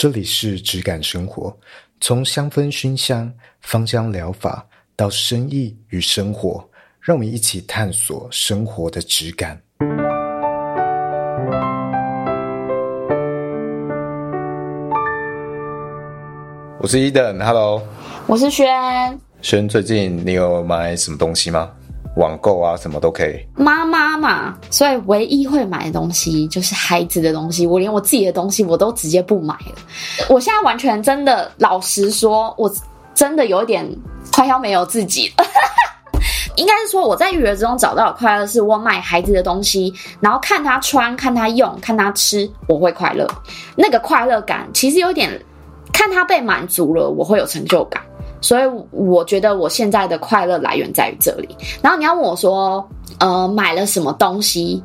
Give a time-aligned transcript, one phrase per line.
[0.00, 1.54] 这里是质感生活，
[2.00, 6.66] 从香氛熏香、芳香疗法到生意与生活，
[7.02, 9.60] 让我们一起探索生活的质感。
[16.78, 17.82] 我是 Eden，Hello，
[18.26, 18.66] 我是轩。
[19.42, 21.70] 轩，最近你有买什么东西吗？
[22.16, 23.38] 网购啊，什么都可以。
[23.54, 27.66] 妈妈嘛，所以唯一会买的东西就是孩子的东西。
[27.66, 29.74] 我连我自己的东西我都直接不买了。
[30.28, 32.70] 我现在完全真的，老实说，我
[33.14, 33.88] 真的有点
[34.32, 35.44] 快要没有自己了。
[36.56, 43.26] 应该是说，我在育儿中找到的快乐，是我买孩子的东西，然后看他穿、看他用、看他吃，我会快乐。
[43.76, 45.30] 那个快乐感其实有点，
[45.92, 48.02] 看他被满足了，我会有成就感。
[48.40, 51.48] 所以我觉得我现在的快乐来源在于这里。
[51.82, 52.86] 然后你要问我说，
[53.18, 54.82] 呃，买了什么东西？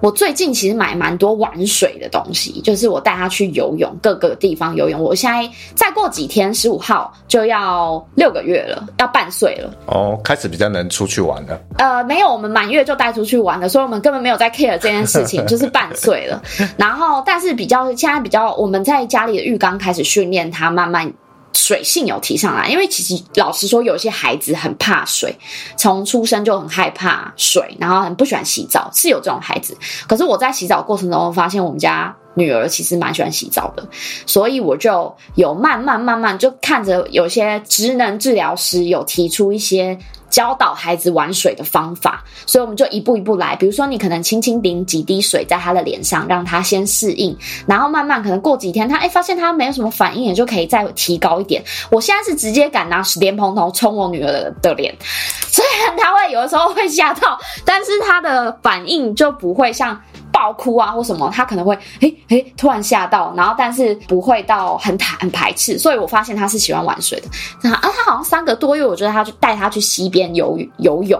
[0.00, 5.00] 我最近其实买蛮多玩水的东西，就是我带他去游泳，各个地方游泳。
[5.00, 9.70] 我现在再过几天，十五号就要六个月了，要半岁了。
[9.86, 11.60] 哦，开始比较能出去玩了。
[11.78, 16.42] 呃，没有，我们满月就带出去玩了，所以我们根本没有在 care 这件事情， 就是半岁了。
[16.76, 21.12] 然后，但是比较现在比较，我们在家里的浴缸开始训练他，慢慢。
[21.56, 25.34] 水性有提上来，因为其实老实说，有些孩子很怕水，
[25.76, 29.76] 从出生就很害怕水，然后很不喜欢洗澡，是有这种孩子。
[30.06, 33.88] 可是我在洗澡过程中发现，我们家女儿其实蛮喜欢洗澡的，
[34.26, 39.98] 所以我就有慢慢慢慢就看着有些职能治疗师有提出一些。
[40.30, 43.56] 教导孩子玩水的方法，所以我们就一步一步来。
[43.56, 51.62] 比如说，你可能轻轻淋几滴水在他的脸上，让他先适应，然后慢慢可能过几天，他哎发现他没有什么反应，也就可以再提高一点。
[51.90, 54.94] 我现在是直接敢拿莲蓬头冲我女儿的脸，
[55.50, 60.00] 虽然他会有的时候会吓到，但是他的反应就不会像。
[60.36, 67.70] 爆哭啊或什么，他可能会诶诶突然吓到，然后但是不会到很坦很排斥，所以我发现他是喜欢玩水的。
[67.70, 71.18] 啊，他好像三个多月，我觉得他就带他去溪边游游泳，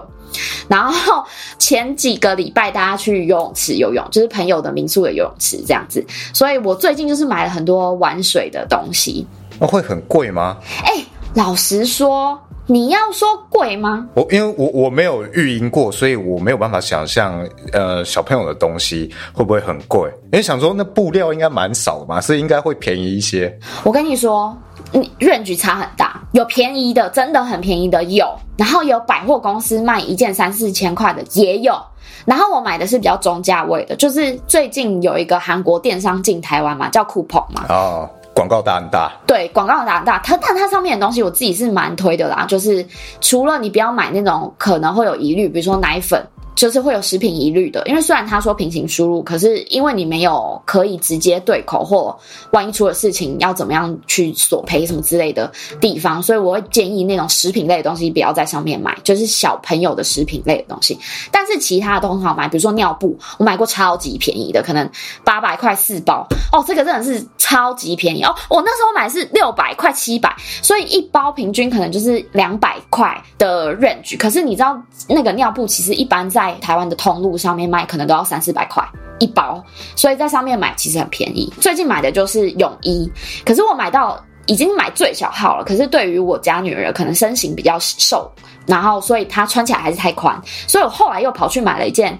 [0.68, 1.24] 然后
[1.58, 6.04] 前几个礼拜大家去游泳池游泳，就是朋友的民宿的游泳池这样子。
[6.34, 9.26] 所以我最近就是买了很多玩水的东西。
[9.58, 10.58] 那会很贵吗？
[10.84, 12.38] 诶，老实说。
[12.68, 14.08] 你要说贵吗？
[14.14, 20.10] 我因为我我没有育婴过，所以我没有办法想象，呃，小朋友的东西会不会很贵？
[20.32, 23.56] 因为想说那布料应该蛮少的嘛，所以应该会便宜一些。
[23.84, 24.56] 我跟你说，
[24.90, 31.80] 你 range 差很大，有便宜的，真的很便宜的有，然后有百货公司卖一件三四千块的也有，
[32.24, 37.64] 然后我买的是比较中价位的，就是最近有一个韩国电商进台湾嘛，叫酷澎嘛。
[37.68, 38.10] 哦。
[38.36, 40.18] 广告打很大，对，广告打很大。
[40.18, 42.44] 它但它上面的东西，我自己是蛮推的啦。
[42.46, 42.86] 就是
[43.18, 46.22] 除了你不要买那种可能会有疑虑，比如说奶粉。
[46.56, 52.18] 就是会有食品疑虑的，因为虽然他说平行输入，可是因为你没有可以直接对口，或
[52.50, 60.98] 万一出了事情要怎么样去索赔什么之类的地方，所以我会建议那种食品类的东西不要在上面买，就是小朋友的食品类的东西。
[61.30, 64.90] 但是其他的都很好买，比如说尿布，我买过超级便宜的，可能
[65.22, 68.34] 八百块四包哦，这个真的是超级便宜哦。
[68.48, 74.16] 我那时候买是六百块七百，所以一包平均可能就是两百块的 range。
[74.16, 78.82] 可是你知道那个尿布其实一般在在台湾的通路上面卖，可能都要三四百块
[79.18, 79.62] 一包，
[79.94, 81.52] 所以在上面买其实很便宜。
[81.60, 83.10] 最近买的就是泳衣，
[83.44, 85.64] 可是我买到已经买最小号了。
[85.64, 88.30] 可是对于我家女儿，可能身形比较瘦，
[88.66, 92.18] 然后所以她穿起来还是太宽，所以我后来又跑去买了一件。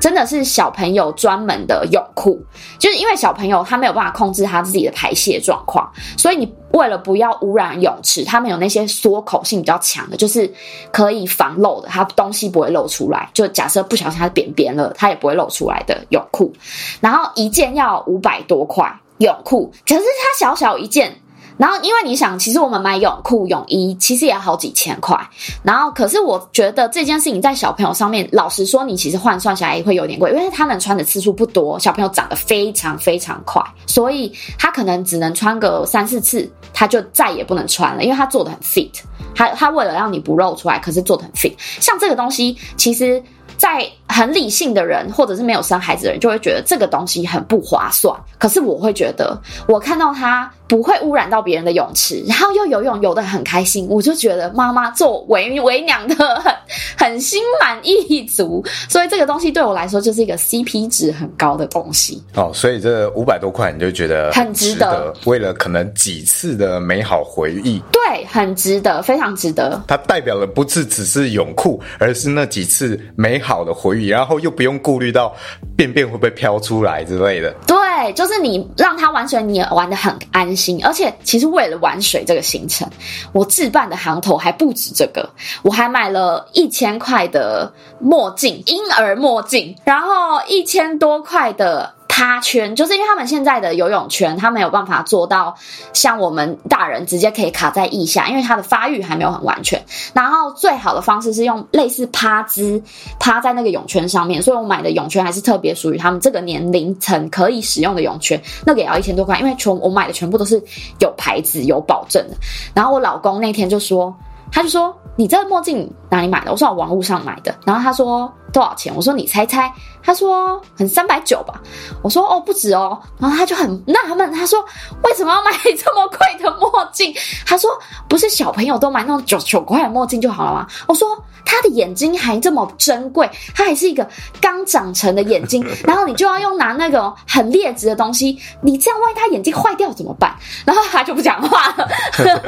[0.00, 2.40] 真的是小朋友专门的泳裤，
[2.78, 10.52] 就是因为小朋友他没有办法控制他自己的排泄状况，所以你为了不要污染泳池，他们有那些缩口性比较强的，就是
[10.92, 13.28] 可以防漏的，它东西不会漏出来。
[13.34, 16.52] 就假设不小心它扁扁了，它也不会漏出来的泳裤。
[17.00, 21.20] 然后一件要五百多块泳裤，可是它小小一件。
[21.58, 25.18] 然后，因为你想，其实我们买泳裤、泳衣，其实也好几千块。
[25.62, 38.90] 然后，可是我觉得这件事情在小朋友上面，老实说，你其实换算下来也会有点贵，因为他们穿的次数不多，小朋友长得非常非常快，所以他可能只能穿个三四次，他就再也不能穿了，因为他做的很 fit。
[39.34, 41.52] 他他为了让你不露出来，可是做的很 fit。
[41.80, 43.22] 像这个东西，其实。
[43.56, 48.12] 在很理性的人，或者是没有生孩子的人，就会觉得这个东西很不划算。
[48.38, 56.54] 可是我会觉得，我看到它不会污染到别人的泳池，然后又游泳游得很开心，我就觉得妈妈做为为娘的很
[56.96, 58.64] 很心满意足。
[58.88, 62.20] 所以这个东西对我来说就是一个 CP 值很高的东西。
[62.34, 69.82] 哦，所以这五百多块你就觉得很值得，为了可能几次的美好回忆，对，很值得，非常常值得。
[69.86, 75.34] 它代表的不是只是泳裤，而是那几次美好的回忆，然后又不用顾虑到
[75.76, 77.54] 便便会不会飘出来之类的。
[77.66, 80.84] 对，就是你让他玩水，你也玩的很安心。
[80.84, 82.88] 而且，其实为了玩水这个行程，
[83.32, 85.28] 我置办的行头还不止这个，
[85.62, 91.97] 我还买了一千块的墨镜，婴儿墨镜，然后一千多块的。
[92.18, 95.54] 趴圈，就是因为他们现在的游泳圈，他没有办法做到
[95.92, 99.80] 像我们大人直接可以卡在腋下，因为他的发育还没有很完全。
[100.14, 102.82] 然后最好的方式是用类似趴姿
[103.20, 110.60] 趴在那个泳圈上面，所以我买的泳圈还是特别属于他们这个年龄层可以使用的泳圈，那个也要一千多块，因为全我买的全部都是
[110.98, 112.36] 有牌子有保证的。
[112.74, 114.12] 然后我老公那天就说，
[114.52, 114.96] 他就说。
[115.18, 116.52] 你这个墨镜哪里买的？
[116.52, 117.52] 我说我网络上买的。
[117.66, 118.94] 然后他说多少钱？
[118.94, 119.68] 我说你猜猜。
[120.00, 121.60] 他说很三百九吧。
[122.04, 122.96] 我说哦不止哦。
[123.18, 124.64] 然后他就很纳闷，他说
[125.02, 127.12] 为什么要买这么贵的墨镜？
[127.44, 127.68] 他说
[128.08, 130.68] 不是小朋友都买那种九九块的墨镜就好了吗？
[130.86, 131.08] 我说
[131.44, 134.08] 他的眼睛还这么珍贵，他还是一个
[134.40, 140.32] 刚长成的眼睛， 然后你就要用拿那个很劣质的东西，你这样万一他眼睛坏掉怎么办？
[140.64, 141.88] 然后他就不讲话了。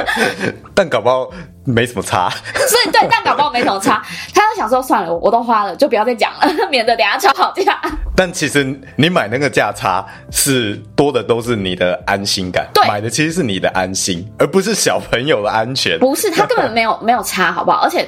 [0.73, 1.29] 但搞不好。
[1.71, 4.03] 没什么差，所以对， 但搞不好没什么差。
[4.35, 7.81] 他就想说，算了，我都花了，就不要再讲了， 免得等下吵架。
[8.17, 8.65] 但其实
[8.97, 12.69] 你买那个价差是多的，都是你的安心感。
[12.75, 15.99] 对，买的其实是你的安心，而不是小朋友的安全。
[15.99, 17.79] 不是，他根本没有 没有差，好不好？
[17.79, 18.07] 而且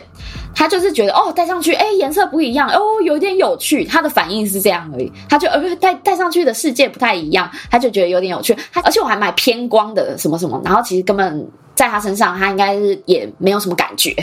[0.54, 3.84] 他就是觉得哦，戴上去，哎，颜色不一样，哦，有点有趣。
[3.84, 5.10] 他的反应是这样而已。
[5.30, 8.54] 他就呃，戴戴上去的世界不太一样，他就觉得有点有趣。
[8.72, 11.48] 他而且我还买偏光的什么什么，然后其实根本。
[11.74, 14.14] 在他身上，他应该是也没有什么感觉。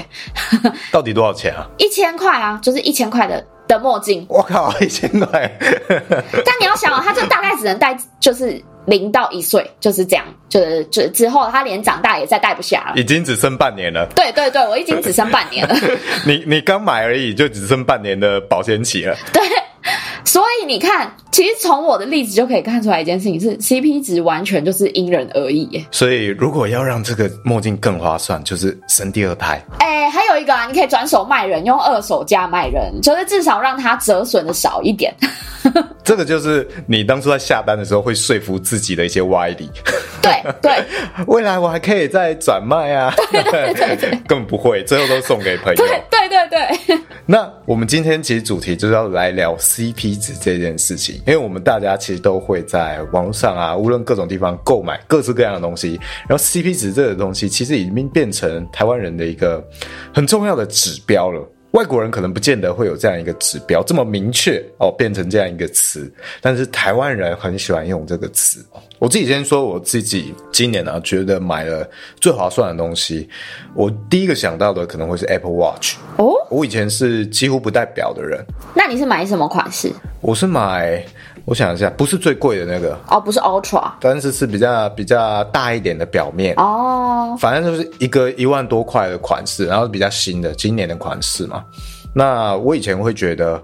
[0.92, 1.68] 到底多少钱啊？
[1.78, 4.26] 一千块啊，就是一千块的的墨镜。
[4.30, 5.52] 我靠， 一千块！
[5.90, 12.94] 但你要想啊，他就大概只能戴，就是零到一岁，就是这样，就是就之后他连长大也再戴不下了。
[12.96, 14.08] 已经只剩半年了。
[14.16, 15.76] 对对对，我已经只剩半年了。
[16.26, 19.16] 你你刚买而已，就只剩半年的保鲜期了。
[19.34, 19.42] 对。
[20.26, 25.86] 所以你看，其实从我的例子就可以看出来一件事情是，CP 值完全就是因人而异耶。
[25.90, 29.64] 所以如果要让这个墨镜更划算，就是生第二胎。
[29.80, 35.16] 哎、欸，还有一个啊，你可以转手卖人，用二手价卖人，就是至少让它折损的少一点。
[36.04, 39.70] 这个就是你当初在下单的时候会说服自己的一些歪理。
[40.22, 40.84] 对对，
[41.28, 43.14] 未来我还可以再转卖啊。
[43.32, 45.86] 对对对对， 根本不会，最后都送给朋友。
[45.86, 47.00] 对对对对。
[47.26, 59.64] 那我们今天其实主题就是要来聊 CP 值这件事情，因为我们大家其实都会在网络上啊，无论各种地方购买各式各样的东西，然后 CP 值这个东西其实已经变成台湾人的一个
[60.12, 61.48] 很重要的指标了。
[61.72, 66.12] 外国人可能不见得会有这样一个指标这么明确哦，变成这样一个词，
[66.42, 68.66] 但是台湾人很喜欢用这个词。
[68.98, 71.88] 我自己先说我自己今年呢、啊，觉得买了
[72.20, 73.30] 最划算的东西，
[73.76, 76.34] 我第一个想到的可能会是 Apple Watch 哦。
[76.50, 78.44] 我以前是几乎不戴表的人，
[78.76, 79.92] 那你是买什么款式？
[80.22, 81.06] 我是买。
[81.46, 91.64] 我想一下，不是最贵的那个哦，不是 Ultra，但是是比较比较大一点的表面哦，反正就是一个一万多块的款式，然后比较新的今年的款式嘛。
[92.14, 93.56] 那我以前会觉得，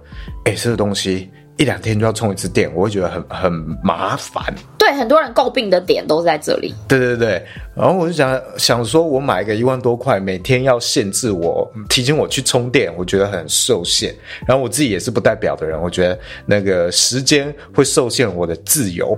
[0.46, 1.30] 哎、欸，这个东西。
[1.58, 4.44] 一两天就要充一次电，我会觉得很很麻烦。
[4.78, 6.76] 对，很多人诟病的点都在这里。
[6.88, 14.14] 对对对，然后我就想想说，我买个一万多块，每天要限制我提醒我去充电，我觉得很受限。
[14.46, 19.18] 然后我自己也是不戴表的人，我觉得那个时间会受限我的自由，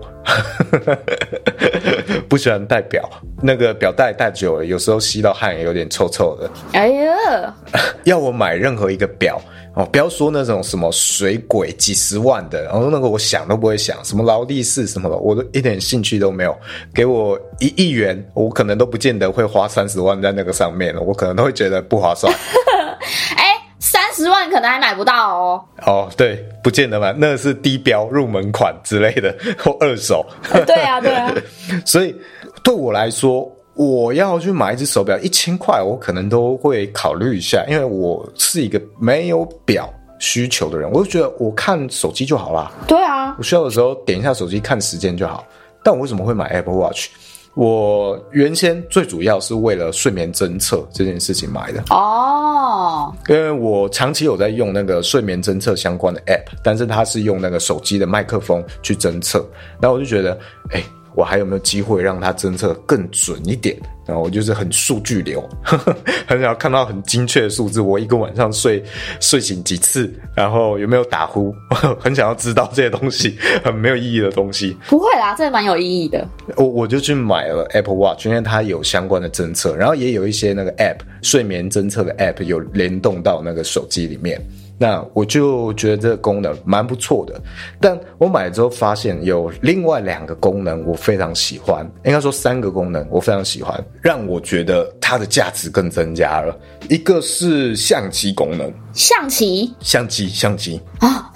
[2.29, 3.09] 不喜欢戴表。
[3.41, 6.49] 那个表带戴久了，有时候吸到汗也有点臭臭的。
[6.73, 7.55] 哎呀，
[8.05, 9.41] 要我买任何一个表。
[9.77, 16.57] 哦，不要说那种什么水鬼几十万的，然后那个我想都不会想，什么劳力士什么的，我都一点兴趣都没有。
[16.95, 22.33] 给我一亿元，我可能都不见得会花三十万在那个上面了，我可能都会觉得不划算。
[23.37, 25.63] 哎、欸，三十万可能还买不到哦。
[25.85, 30.25] 哦，对，不见得买，那个是低标入门款之类的或二手。
[30.65, 31.31] 对啊，对啊。
[31.85, 32.15] 所以
[32.63, 33.47] 对我来说。
[33.77, 42.71] 我要去买一只手表，一千块，我可能都会考虑一下，因为我是一个没有表需求的人，我就觉得我看手机就好啦。
[42.87, 45.45] 对啊，我需要的时候点一下手机看时间就好。
[45.83, 47.09] 但我为什么会买 Apple Watch？
[47.53, 59.45] 我原先最主要是为了睡眠侦测这件事情买的哦，因为我长期有在用那个睡眠侦测相关的 App，但是它是用那个手机的麦克风去侦测，
[59.79, 60.35] 然后我就觉得，
[60.71, 60.83] 哎。
[61.17, 63.75] 我还有没有机会让它侦测更准一点？
[64.05, 65.95] 然后我就是很数据流，呵 呵
[66.27, 67.81] 很想要看到很精确的数字。
[67.81, 68.81] 我一个晚上睡
[69.19, 71.53] 睡醒几次，然后有没有打呼，
[71.99, 74.77] 很想要知道这些东西， 很没有意义的东西。
[74.87, 76.25] 不会啦，这蛮有意义的。
[76.55, 84.39] 我我就去买了 Apple Watch，因为它有相关的侦测，然后也有一些那个 App 睡眠侦测的 App 有联动到那个手机里面。
[84.77, 87.39] 那我就觉得这个功能蛮不错的，
[87.81, 96.55] 但我买了之后发现有另外两个功能我非常喜欢，应该说三个功能我非常喜欢，让我觉得它的价值更增加了。
[96.89, 101.31] 一个是相机功能，象棋，相机，相机啊！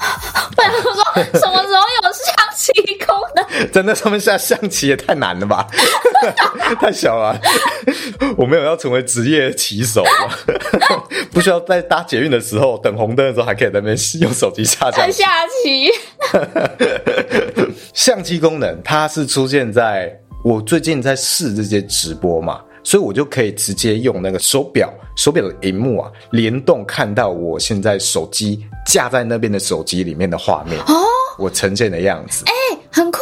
[0.55, 0.91] 不然说
[1.39, 2.71] 什么时候有相机
[3.05, 3.71] 功能？
[3.71, 5.67] 在那上面下象棋也太难了吧？
[6.75, 7.39] 太小了，
[8.37, 10.03] 我没有要成为职业棋手，
[11.31, 15.25] 不需要在搭捷运的时候等红灯的时候还可以在那边用手机下象下
[15.63, 15.89] 棋。
[17.93, 31.05] 相机功能它是出现在我最近在试这些直播嘛，所以我就可以直接用那个手表手表的荧幕啊联动看到我现在手机架在那边的手机里面的画面哦，
[31.37, 32.43] 我呈现的样子。
[32.45, 32.51] 欸
[32.93, 33.19] 很酷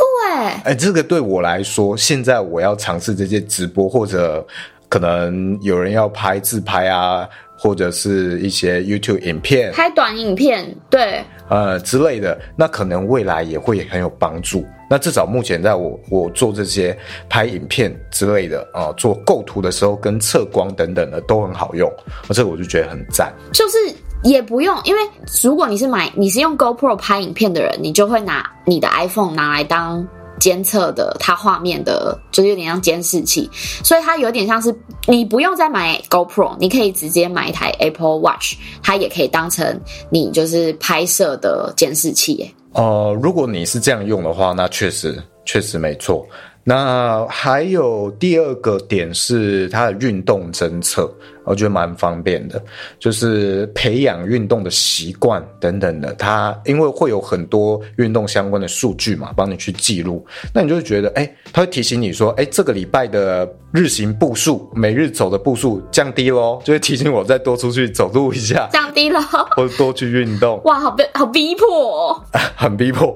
[0.64, 0.76] 哎！
[0.76, 4.46] 这个对我来说，现在我要尝试这些直播，或者
[4.88, 7.28] 可能有人要拍自拍啊，
[7.58, 14.66] 或者是一些 YouTube 影片，拍短影片，对，呃之类的，那可能未来也会很有帮助。
[14.90, 16.98] 那至少目前在我我做这些
[17.30, 21.88] 拍影片之类的啊、呃，做构图的时候跟测光等等的都很好用，
[22.28, 23.78] 而这个我就觉得很赞，就是。
[24.22, 25.00] 也不用，因为
[25.42, 30.06] 如果你是买你是用 GoPro 拍影片的人，你就会拿你的 iPhone 拿来当
[30.40, 33.50] 监测的它画面的，就是有点像监视器，
[33.84, 34.74] 所以它有点像是
[35.08, 39.80] 你不用再买 GoPro，你可以直接买一台 Apple Watch，它也可以当成
[40.10, 42.52] 你就是拍摄的监视器耶。
[42.74, 46.28] 呃，如果你是这样用的话，那确实确实没错。
[46.64, 51.12] 那还有第二个点是它的运动侦测，
[51.50, 52.64] 我觉得蛮方便的，
[53.00, 56.14] 就是培养运动的习惯等等的。
[56.14, 69.20] 它因为会有很多运动相关的数据嘛，帮你去记录，那你就会觉得，哎、欸，它会提醒你说，哎、欸，这个礼拜的日行步数，每日走的步数降低喽，就会提醒我再多出去走路一下， 降低了，
[69.56, 70.62] 或者多去运动。
[70.66, 72.24] 哇，好逼，好逼迫哦，
[72.56, 73.16] 很逼迫。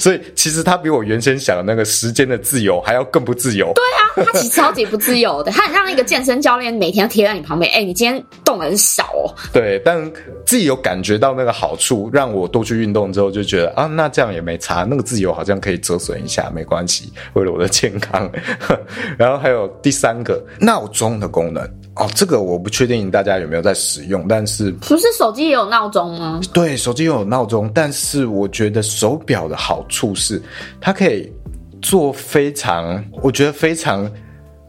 [0.00, 2.82] 所以其实它比我原先想的那个时间的自由。
[2.88, 3.70] 还要更不自由。
[3.74, 3.84] 对
[4.24, 7.67] 啊，他其实超级不自由的，他很像一个健身教练，每天贴在你旁边。
[7.68, 9.34] 哎、你今天动很少哦。
[9.52, 10.00] 对，但
[10.44, 14.84] 自己有感觉到那个好处，让我多去运动之后，就觉得啊，那这样也没差。
[14.84, 18.30] 那个自由好像可以折损一下，没关系，为了我的健康。
[19.18, 21.62] 然后还有第三个闹钟的功能
[21.96, 26.40] 哦，这个我不确定大家有没有在使用，但是不是手机也有闹钟吗？
[26.52, 30.40] 对，手机也有闹钟，但是我觉得手表的好处是
[30.80, 31.32] 它可以。
[31.80, 34.10] 做非常，我觉得非常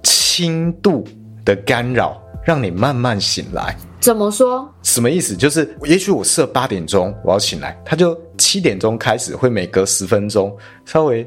[0.03, 1.03] 轻度
[1.44, 3.77] 的干扰，让你慢慢醒来。
[4.00, 4.68] 怎么说？
[4.82, 5.38] 什么意思？
[5.38, 11.24] 就是也许我设八点钟我要醒来，它就七点钟开始，会每隔十分钟稍微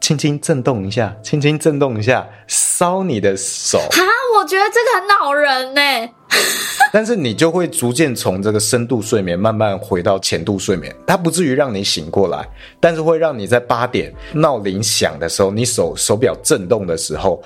[0.00, 3.78] 轻轻震动一下，轻轻震动一下，烧你的手。
[3.90, 4.00] 哈，
[4.38, 6.08] 我觉得这个很恼人呢。
[6.92, 12.48] 但是你就会逐渐从这个深度睡眠慢慢回到浅度睡眠，它不至于让你醒过来，
[12.78, 17.42] 但是会让你在八点闹铃响的时候，你手手表震动的时候，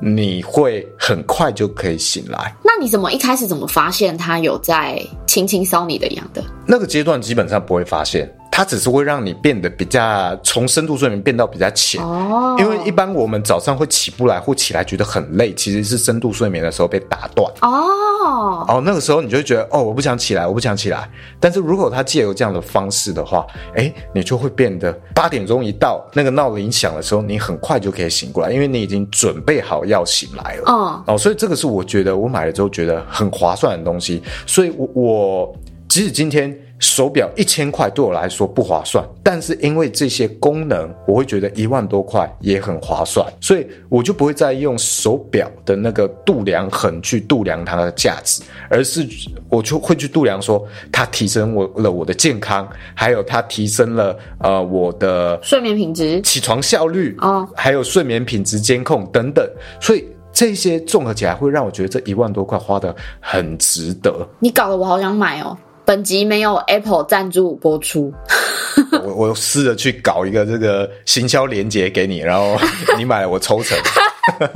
[0.00, 2.54] 你会很快就可以醒来。
[2.64, 6.42] 那你怎么一开始怎么发现他有在轻轻搔你的痒的？
[6.66, 8.34] 那个阶段基本上不会发现。
[8.60, 11.98] 它只是会让你变得比较从深度睡眠变到比较浅。
[12.04, 17.50] 哦，因为一般我们早上会起不来或起来觉得很累，其实是深度睡眠的时候被打断。
[17.62, 18.66] 哦。
[18.68, 21.10] 哦，那个时候你就会觉得哦，我不想起来，我不想起来。
[21.40, 30.64] 但是如果它借由这样的方式的话，哎，你就会变得八点钟一到，那个闹铃响的时候，你很快就可以醒过来，因为你已经准备好要醒来了。
[30.66, 35.56] 哦哦，所以这个是我觉得我买了之后觉得很划算的东西，所以我我
[35.88, 36.54] 即使今天。
[36.80, 49.06] 手表一千块对我来说不划算，但是因为这些功能，我会觉得一万多块也很划算，所以我就不会再用手表的那个度量衡去度量它的价值，而是
[49.50, 59.46] 我就会去度量说它提升我了我的健康，还有它提升了呃我的睡眠品质、起床效率啊，还有睡眠品质监控等等，
[59.80, 64.26] 所以这些综合起来会让我觉得这一万多块花的很值得。
[64.38, 65.54] 你搞得我好想买哦。
[65.90, 68.14] 本集没有 Apple 赞助播出。
[69.02, 72.56] 我我试着去搞一个这个行销连接给你，然后
[72.96, 73.76] 你买我抽成。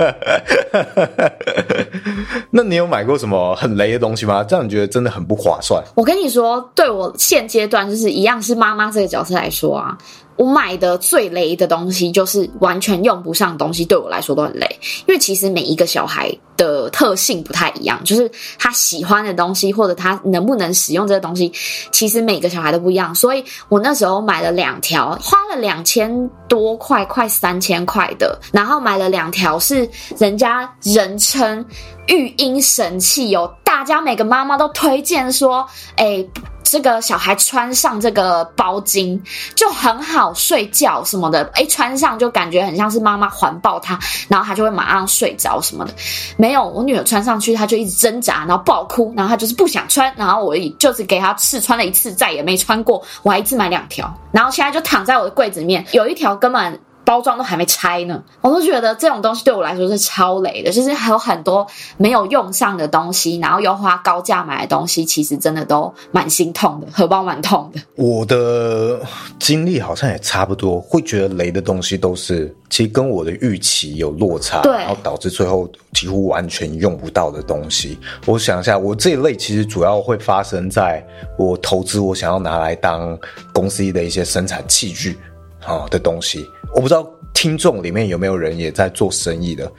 [2.51, 4.45] 那你有买过什么很雷的东西吗？
[4.47, 5.83] 这样你觉得真的很不划算。
[5.93, 9.97] 我跟你说，对我现阶段就是一样是妈妈这个角色来说啊。
[10.37, 14.67] 我买的最雷的东西就是完全用不上的东西，对我来说都很雷。
[15.05, 21.51] 因为其实每一个小孩的特性不太一样，就是他喜欢的东西或者他能不能使用这个东西，
[21.91, 23.15] 其实每个小孩都不一样。
[23.15, 31.65] 所以我那时候买了两条，花了两千多块，快三千块的，然后买了两条是人家人称
[32.07, 35.65] 育婴神器哦，大家每个妈妈都推荐说，
[35.95, 36.25] 哎。
[36.65, 39.17] 这个小孩穿上这个包巾
[39.55, 45.93] 就很好睡觉什么的，诶，穿上就感觉很像是妈妈环抱他，然后他就会马上睡着什么的。
[46.35, 53.01] 没有，我女儿穿上去，她就一直挣扎，然后爆哭，然后她就是不想穿，然后我就是给她试穿了一次，再也没穿过。
[53.21, 56.79] 我还一次买两条，然后现在就躺在我的柜子里面，有一条根本。
[57.05, 60.71] 包装都还没拆呢，我都觉得这种东西对我来说是超雷的。
[60.71, 61.65] 就是还有很多
[61.97, 67.79] 没有用上的东西，然后又花高价买的东西，其实真的都蛮心痛的，荷包蛮痛的。
[67.95, 68.99] 我的
[69.39, 77.97] 经历好像也差不多，会觉得雷的东西都是其实跟我的预期有落差，然后导致最后几乎完全用不到的东西。
[78.25, 81.05] 我想一下，我这一类其实主要会发生在
[81.37, 83.17] 我投资，我想要拿来当
[83.53, 85.17] 公司的一些生产器具
[85.65, 86.45] 啊的东西。
[86.75, 89.71] 我不知道听众里面有没有人也在做生意的，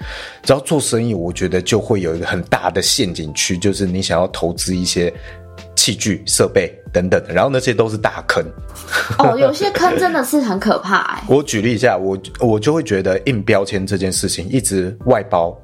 [0.42, 5.12] 只要做生意，我觉得就会有一个很大的陷阱区，就是你想要投资一些
[5.74, 8.42] 器具、设备等等的，然后那些都是大坑。
[9.18, 11.22] 哦，有些坑真的是很可怕哎。
[11.28, 15.54] 我举例一下，我我就会觉得印标签这件事情一直外包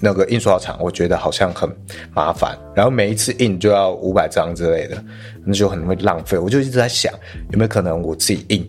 [0.00, 1.68] 那个印刷厂，我觉得好像很
[2.14, 5.02] 麻烦，然后每一次印就要五百张之类的，
[5.44, 6.38] 那就很会浪费。
[6.38, 7.12] 我就一直在想，
[7.52, 8.66] 有没有可能我自己印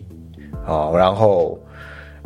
[0.66, 1.58] 啊，然后。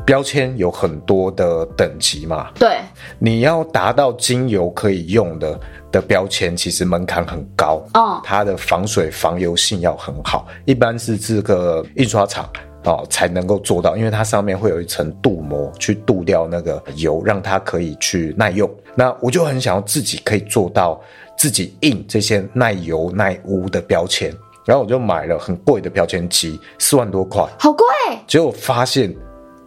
[0.04, 2.50] 标签有很多的等级嘛？
[2.56, 2.78] 对，
[3.18, 5.58] 你要达到精油可以用的
[5.90, 7.82] 的标签，其实门槛很高。
[7.94, 12.46] 哦，它的防水防油性要很好，一般是这个印刷厂
[12.84, 18.70] 哦才能够做到，因为它上面会有一层镀膜去镀掉那个油，让它可以去耐用。
[18.94, 21.00] 那我就很想要自己可以做到
[21.34, 24.30] 自己印这些耐油耐污的标签，
[24.66, 27.86] 然后我就买了很贵的标签机，四万多块，好贵。
[28.26, 29.16] 结果发现。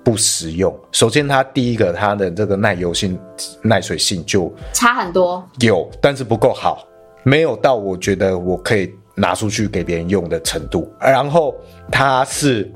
[0.07, 0.73] 不实用。
[0.93, 3.19] 首先，它第一个，它的这个耐油性、
[3.61, 6.87] 耐水性就差很多，有，但是不够好，
[7.23, 10.89] 没有到我觉得我可以拿出去给别人用的程度。
[10.97, 11.53] 然后
[11.91, 12.71] 它是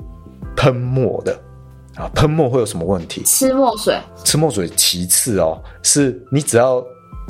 [0.54, 1.32] 喷墨的
[1.94, 3.22] 啊，喷墨会有什么问题？
[3.24, 4.68] 吃墨水，吃墨水。
[4.76, 6.84] 其次哦，是你只要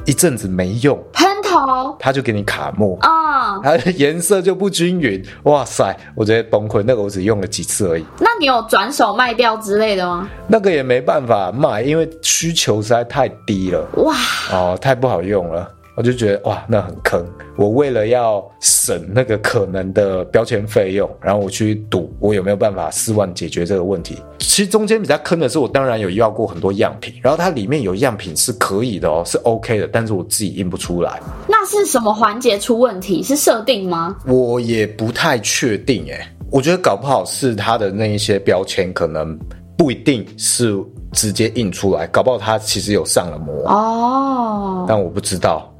[0.04, 3.58] 一阵子没用，喷头，它就给你卡墨啊。
[3.62, 6.82] 它的颜色就不均匀，哇塞，我直接崩溃。
[6.86, 8.04] 那个我只用了几次而已。
[8.18, 10.28] 那你有转手卖掉之类的吗？
[10.46, 13.86] 那个也没办法卖，因为需求实在太低了。
[13.96, 14.14] 哇，
[14.52, 15.68] 哦，太不好用了。
[15.94, 17.22] 我就觉得哇，那很坑。
[17.56, 24.16] 我为了要省那个可能的标签费用，然后我去赌我有没有办法四万解决这个问题。
[24.38, 31.20] 其实中间比较坑的是，我当然有要过很多样品，然后它里面有样品是可以的哦，是 OK 的，但是我自己印不出来。
[31.46, 33.22] 那是什么环节出问题？
[33.22, 34.16] 是设定吗？
[34.26, 36.26] 我也不太确定诶。
[36.50, 39.38] 我觉得搞不好是它的那一些标签可能
[39.76, 40.74] 不一定是
[41.12, 45.71] 直接印出来，搞不好它其实有上了膜哦，但我不知道。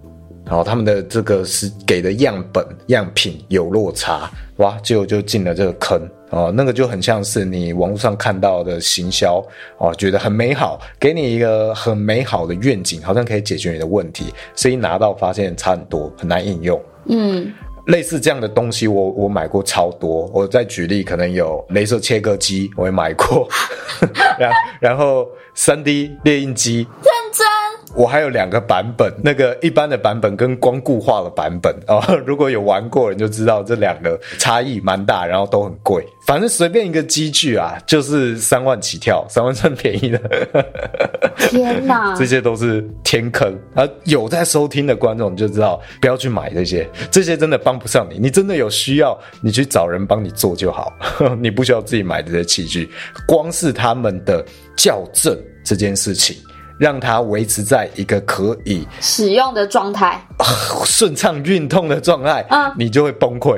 [0.45, 6.01] 然后他们的这个是给的样本样品有落差，哇，结果就进了这个坑
[6.31, 6.53] 哦。
[6.55, 9.43] 那个就很像是你网络上看到的行销
[9.79, 16.81] 哦，觉得很美好，给你一个很美好的愿景，好像可以解决你的问题，所以拿到发现差很多，很难应用。
[17.07, 17.53] 嗯，
[17.87, 20.29] 类似这样的东西我，我我买过超多。
[20.35, 23.49] 我再举例，可能有镭射切割机，我也买过，
[24.39, 26.87] 然后然后三 D 列印机。
[27.95, 32.03] 我还有两个版本，那个一般的版本跟光固化的版本 哦。
[32.27, 36.07] 如果有玩过，你就知道这两个差异蛮大，然后都很贵。
[36.27, 40.19] 反正随便一个机具啊，就是三万起跳，三万算便宜的。
[41.37, 43.87] 天哪， 这些都是天坑啊！
[44.05, 48.19] 有在收听的观众就知道，不要去买这些，这些真的帮不上你。
[48.19, 50.93] 你真的有需要，你去找人帮你做就好，
[51.41, 52.89] 你不需要自己买这些器具。
[53.27, 54.45] 光是他们的
[54.77, 56.37] 校正这件事情。
[56.83, 60.21] 让它维持在一个可以使用的状态，
[60.85, 63.57] 顺畅运动的状态，啊，你就会崩溃，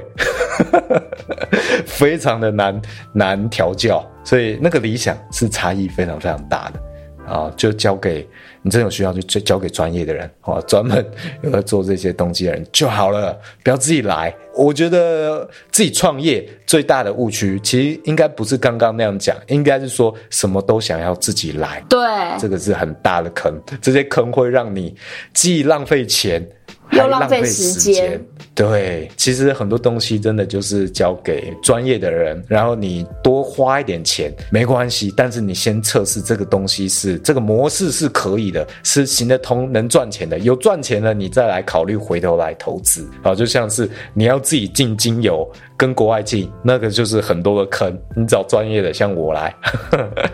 [1.88, 2.82] 非常的难
[3.14, 6.80] 难调教，所以那个理想是差异非常非常大的。
[7.26, 8.26] 啊，就交给
[8.62, 11.04] 你真有需要就就交给专业的人啊，专门
[11.42, 14.34] 有在做这些东西的人就好了，不要自己来。
[14.54, 21.82] 我觉得自己创业最大的误区，其实应该不是刚刚那样讲，应该是说什么都想要自己来。
[21.88, 22.00] 对，
[22.38, 24.94] 这个是很大的坑，这些坑会让你
[25.32, 26.46] 既浪费钱。
[26.90, 28.22] 又浪费时间，
[28.54, 45.50] 对，其实很多东西真的就是交给专业的人，然后你多花一点钱没关系，但是你先测试这个东西是这个模式是可以的，是行得通，能赚钱的，有赚钱了，你再来考虑回头来投资啊，就像是你要自己进精油。
[45.76, 47.92] 跟国外进，那个就是很多的坑。
[48.14, 49.52] 你找专业的，像我来，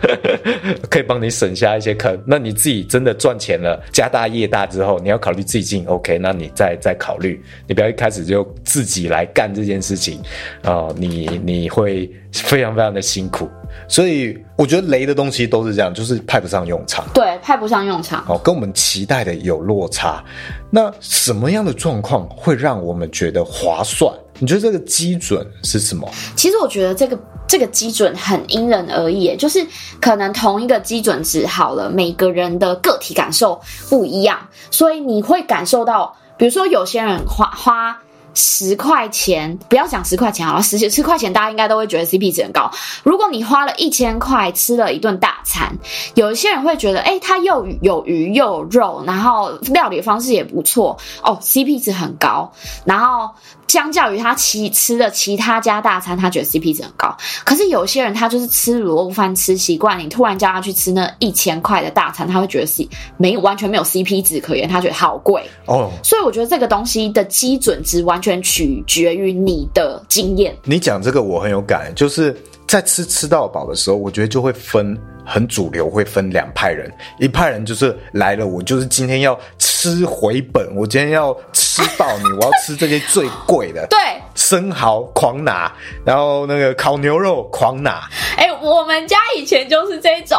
[0.87, 2.15] 可以帮你省下一些坑。
[2.27, 6.19] 那你自己真的赚钱了，家大业大之后，你要考虑自己进，OK？
[6.19, 10.19] 那你再再考虑，你不要一开始就自己来干这件事情
[10.61, 13.49] 啊、呃，你你会非常非常的辛苦。
[13.87, 17.05] 所以我觉得雷的东西都是这样，就是派不上用场。
[17.13, 18.23] 对，派不上用场。
[18.27, 20.23] 哦，跟我们期待的有落差。
[20.69, 24.13] 那什么样的状况会让我们觉得划算？
[24.39, 26.09] 你觉得这个基准是什么？
[26.35, 29.65] 其实我觉得这个这个基准很因人而异，就是
[30.01, 34.37] 可能同一个基准值好了，每个人的个体感受不一样，
[34.69, 37.99] 所以你会感受到，比如说有些人花花。
[38.33, 42.71] 十块钱，不要讲十块钱好了，十十块钱大家应该都会觉得 CP 值很高。
[43.03, 45.77] 如果你花了一千块吃了一顿大餐，
[46.15, 52.49] 有一些人会觉得，哎、它又有鱼又有肉，然后料理方式也不错，哦，CP 值很高。
[52.85, 53.31] 然后
[53.71, 57.17] 相较于他其吃的其他家大餐，他觉得 CP 值很高。
[57.43, 65.89] 可是有些人他就是吃卤肉饭吃习惯，你突然叫他去吃那一千块的大餐，他会觉得 C 没完全没有 CP 值可言，他觉得好贵哦。
[66.03, 68.11] 所以我觉得这个东西的基准值完。
[68.11, 70.53] 完全取决于你的经验。
[70.65, 72.35] 你讲这个我很有感，就是
[72.67, 76.91] 在吃吃到饱的时候，我觉得就会分很主流，会分两派人。
[77.19, 83.97] 一派人就是来了，我就是今天要吃回本，我今天要吃到你，我要吃这些最贵的，对，
[84.35, 85.71] 生蚝狂拿，
[86.05, 88.07] 然后那个烤牛肉狂拿。
[88.37, 90.37] 哎、欸，我们家以前就是这种，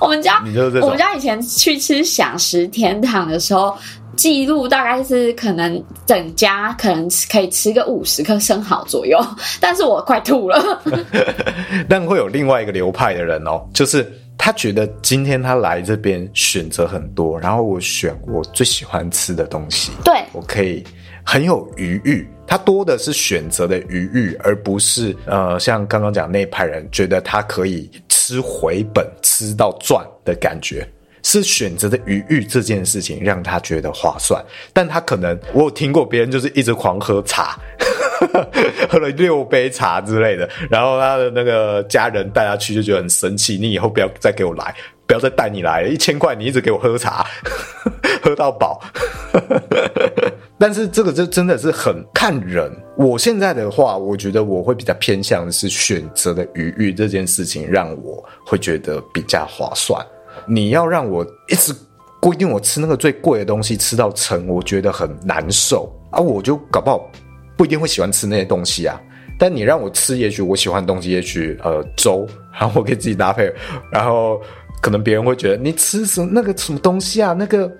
[0.00, 3.76] 我们家你就是这种，我们家以前去吃享食天堂的时候。
[4.18, 9.16] 记录大概是可能整家可能可以吃个五十颗生蚝左右，
[9.60, 10.82] 但是我快吐了。
[11.88, 14.04] 但会有另外一个流派的人哦，就是
[14.36, 20.82] 他觉得今天他来这边选择很多，然后我选我最喜欢吃的东西，对，我可以
[21.24, 22.28] 很有余裕。
[22.44, 30.88] 他多的是选择的余裕，而不是呃像刚刚讲那派人觉得他可以吃回本、吃到赚的感觉。
[31.28, 37.54] 是选择的余裕这件事情让他觉得划算，但他可能我有听过别人就是一直狂喝茶，
[38.88, 44.74] 喝了六杯茶之类的，然后他的那个家人带他去就觉得很生气，你以后不要再给我来，
[45.06, 47.26] 不要再带你来，一千块你一直给我喝茶，
[48.24, 48.80] 喝到饱。
[50.58, 52.72] 但是这个就真的是很看人。
[52.96, 60.02] 我现在的话，我觉得我会比较偏向的是选择的余裕这件事情，让我会觉得比较划算。
[60.46, 61.74] 你要让我一直
[62.20, 66.20] 规定我吃那个最贵的东西吃到撑，我觉得很难受啊！
[66.20, 67.10] 我就搞不好
[67.56, 69.00] 不一定会喜欢吃那些东西啊。
[69.38, 73.52] 但你让我吃，也许我喜欢东西，也许呃粥，然后我可以自己搭配，
[73.92, 74.40] 然后
[74.82, 77.32] 可能别人会觉得你吃什么那个什么东西啊？
[77.32, 77.70] 那个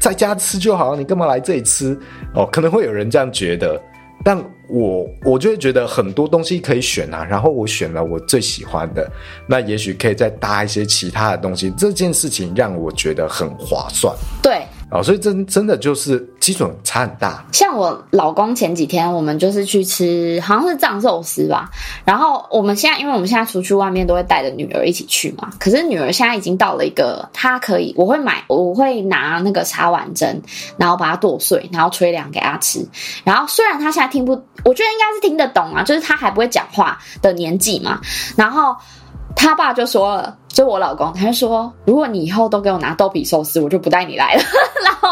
[0.00, 1.98] 在家吃就好，你干嘛来这里吃？
[2.34, 3.80] 哦，可能会有人这样觉得。
[4.28, 9.10] 但我我就会觉得很多东西可以选啊，然后我选了我最喜欢的，
[9.46, 14.14] 那也许可以再搭一些其他的东西，这件事情让我觉得很划算。
[14.42, 14.66] 对。
[14.90, 17.44] 哦，所以真真的就是基准差很大。
[17.52, 21.68] 像我老公前几天，我们就是去吃，好像是藏寿司吧。
[22.06, 25.50] 然后我们现在，因为我们现在出去外面都会带着女儿一起去嘛。
[25.60, 30.40] 可是女儿现在已经到了一个，她可以，我会买，我会拿那个茶碗蒸，
[30.78, 32.88] 然后把它剁碎，然后吹凉给她吃。
[33.24, 34.32] 然后虽然她现在听不，
[34.64, 38.00] 我觉得应该是听得懂啊，就是她还不会讲话的年纪嘛。
[38.36, 38.74] 然后。
[39.40, 44.42] 他爸就说了，就我老公，他就说，如果你以后都给我拿豆皮寿司，我就不带你来了。
[44.84, 45.08] 然后，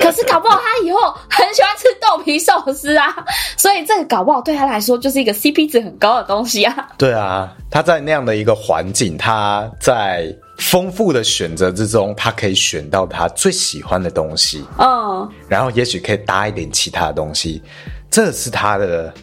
[0.00, 0.98] 可是搞不好他以后
[1.30, 3.14] 很喜欢吃豆皮寿司啊，
[3.56, 6.74] 所以这个搞不好对他来说就是一个 CP 值很高的东西啊。
[6.98, 14.64] 对啊，他在那样的一个环境，他在丰富的选择之中，他可以选到他最喜欢的东西。
[14.78, 17.62] 嗯，然后也许可以搭一点其他的东西，
[18.10, 19.14] 这是他的。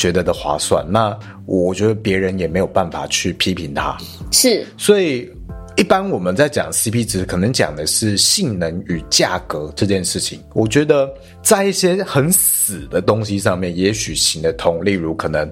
[0.00, 3.98] 觉得的划算，那我觉得别人也没有办法去批评他，
[4.32, 5.30] 是，所以
[5.76, 10.42] 一般我们在讲 CP 值，可能讲的是性能与价格这件事情。
[10.54, 11.06] 我觉得
[11.42, 15.46] 在一些很死的东西上面，也许行得通，例如可能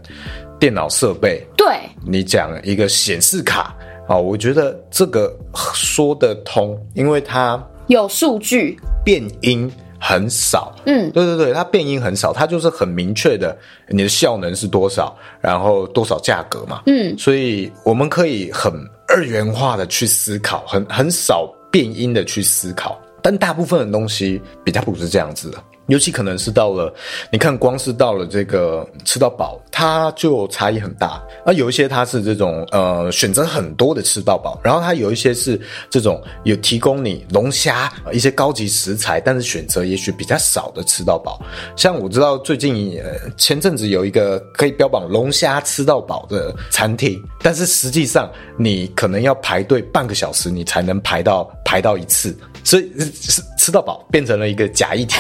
[0.59, 1.67] 电脑设备，对，
[2.07, 3.77] 你讲一个显示卡
[4.09, 5.31] 哦，我觉得这个
[5.75, 10.75] 说得通，因为它有数据，变因很少。
[10.87, 13.57] 嗯，对对对，它变音很少，它就是很明确的，
[13.89, 16.83] 你的效能是多少，然后多少价格嘛。
[16.87, 18.73] 嗯，所以我们可以很
[19.09, 25.59] 二元化的去思考，很很少变音的去思考，但大部分的东西比较不是这样子的。
[25.89, 26.93] 尤其可能是到了，
[27.33, 31.23] 你看，光是到了这个吃到饱，它就差异很大。
[31.45, 41.41] 而有一些它是这种呃选择很多的吃到饱，然后它有一些是这种有提供你龙虾一些高级食材，但是选择也许比较少的吃到饱。
[41.75, 43.01] 像我知道最近
[43.37, 55.17] 前阵子有一个可以标榜龙虾吃到饱的餐厅，但是实际上你可能要排队半个小时，你才能排到排到一次，所以吃吃到饱变成了一个假议题。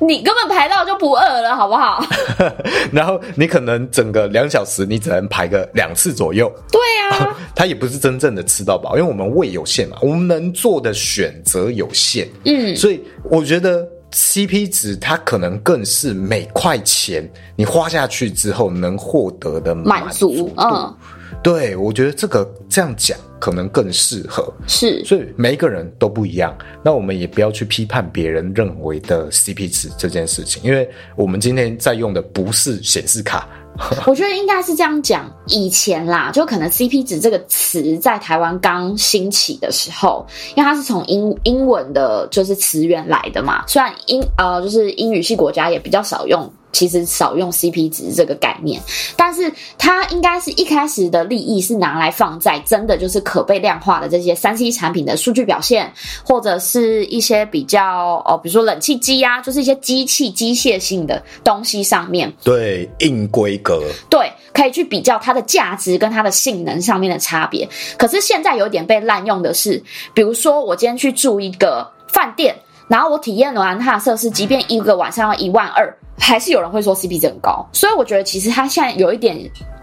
[0.00, 2.02] 你根本排到就不饿了，好不好？
[2.92, 6.50] 然后你可能整个两小时，你只能排个两次左右。
[6.72, 6.80] 对
[7.18, 12.28] 啊， 它也不是真正的吃到饱，因为我们胃有限嘛，我们能做的选择有限。
[12.44, 20.52] 嗯，所以我觉得 CP 值它可能更是每块钱你花下去之后能获得的满足。
[20.56, 20.96] 嗯。
[21.42, 33.48] 对，我觉得这个这样讲可能更适合，是，所以每一个人都不一样，那我们也不要去批判别人认为的 CP 值这件事情，因为我们今天在用的不是显示卡。
[34.04, 46.52] 我觉得应该是这样讲，以前啦，就可能 CP 值这个词在台湾刚兴起的时候，因为它是从英英文的就是词源来的嘛，虽然英呃就是英语系国家也比较少用。
[46.72, 48.80] 其实少用 CP 值这个概念，
[49.16, 55.92] 但是它应该是一开始的利益是拿来放在真的就是可被量化的这些三 C 产品的数据表现，
[56.24, 62.32] 或者是一些比较哦，比如说冷气机啊，就是一些机器机械性的东西上面。
[62.44, 63.82] 对，硬规格。
[64.08, 67.68] 对，可以去比较它的价值跟它的性能上面的差别。
[67.96, 69.82] 可是现在有点被滥用的是，
[70.14, 72.54] 比如说我今天去住一个饭店，
[72.90, 75.96] 然后我体验完它的设施，即便一个晚上要一万二。
[76.22, 79.34] 还是有人会说 CP 值很高，所以我觉得其实它现在有一点，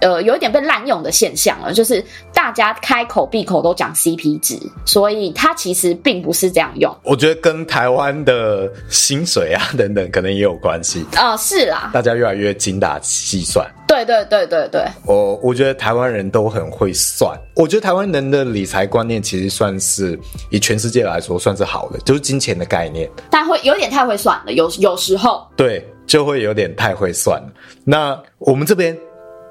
[0.01, 2.05] 呃，有一点被滥用的现象了，就是
[2.38, 6.95] 大家开口闭口都讲 CP 值，所以它其实并不是这样用。
[7.02, 11.04] 我觉得跟台湾的薪水啊等等可能也有关系。
[11.15, 13.67] 啊、呃，是啦，大家越来越精打细算。
[13.88, 20.17] 对对对对对，我我觉得台湾人都很会算，我觉得台湾人的理财观念其实算是
[20.52, 23.10] 以全世界来说算是好的，就是金钱的概念。
[23.32, 25.43] 但会有点太会算了，有有时候。
[25.56, 25.84] 对。
[26.06, 27.50] 就会有点太会算了。
[27.84, 28.97] 那我们这边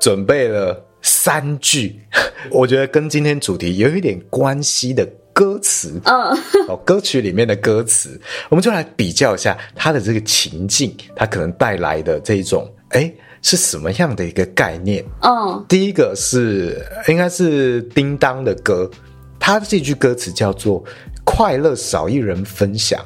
[0.01, 0.75] 准备了
[1.07, 2.01] 三句，
[2.51, 6.01] 我觉得跟今天主题有一点关系的歌词。
[6.05, 15.05] 嗯，哦，歌曲里面的歌词，我们就来比较一下它的这个情境，它可能带来的这一种，哎，是什么样的一个概念？
[15.23, 18.91] 嗯，第一个是应该是叮当的歌，
[19.39, 20.83] 它这句歌词叫做
[21.25, 23.01] “快乐少一人分享，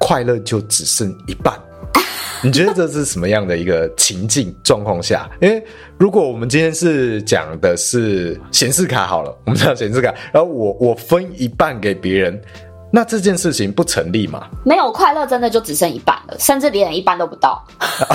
[0.00, 1.56] 快乐就只剩一半”。
[2.42, 5.30] 你觉得这是什么样的一个情境状况下？
[5.40, 5.64] 因为
[5.98, 12.38] 如果我们今天是讲的是显示卡好了，我们讲显示卡，然后我我分一半给别人，
[12.92, 14.46] 那这件事情不成立嘛？
[14.64, 17.64] 没有快乐，真的就只剩一半了，甚至连一半都不到。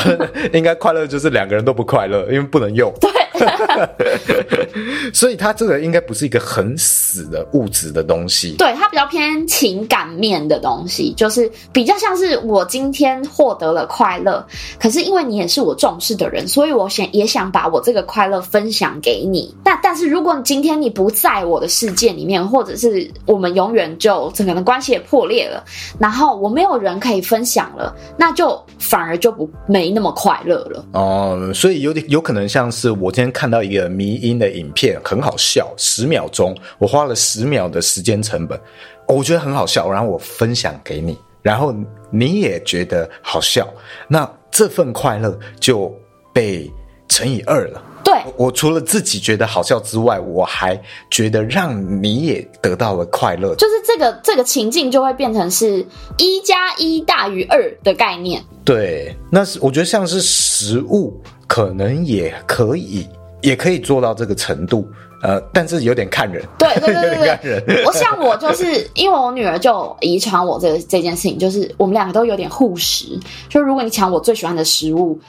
[0.54, 2.94] 应该快乐就是两个人都不快乐，因为不能用。
[3.02, 3.10] 对。
[5.14, 14.46] 所以它这个应该不是一个很死的物质的东西，对，它比较偏情感面的东西，就是比较像是我今天获得了快乐，
[14.80, 19.56] 可是因为你也是我重视的人，所以我想也想把我这个快乐分享给你。
[19.64, 25.64] 那但是如果今天你不在我的世界里面，或者是我们永远就整个的关系也破裂了，
[25.98, 30.86] 然后我没有人可以分享了，那就反而就不没那么快乐了。
[30.94, 33.29] 哦，所以有点有可能像是我今天。
[33.32, 38.60] 看到一个迷音的影片，很好笑，十秒钟，我花了十秒的时间成本，
[39.08, 41.74] 我觉得很好笑，然后我分享给你，然后
[42.12, 43.68] 你也觉得好笑，
[44.08, 45.94] 那这份快乐就
[46.34, 46.72] 被
[47.08, 47.84] 乘以二了。
[48.02, 55.86] 对，我除了自己觉得好笑之外，我还觉得让你也得到了快乐，就是这个这个情境就会变成是
[56.18, 58.44] 一加一大于二的概念。
[58.64, 63.08] 对，那是我觉得像是食物，可能也可以。
[63.42, 64.88] 也可以做到这个程度，
[65.24, 66.44] 呃，但是有点看人。
[66.58, 67.28] 对对对对对，
[67.66, 67.86] 看人。
[67.86, 73.20] 我像我就是因为我女儿就遗传我这个这件事情，就是我们两个都有点护食。
[73.48, 75.20] 就如果你抢我最喜欢的食物，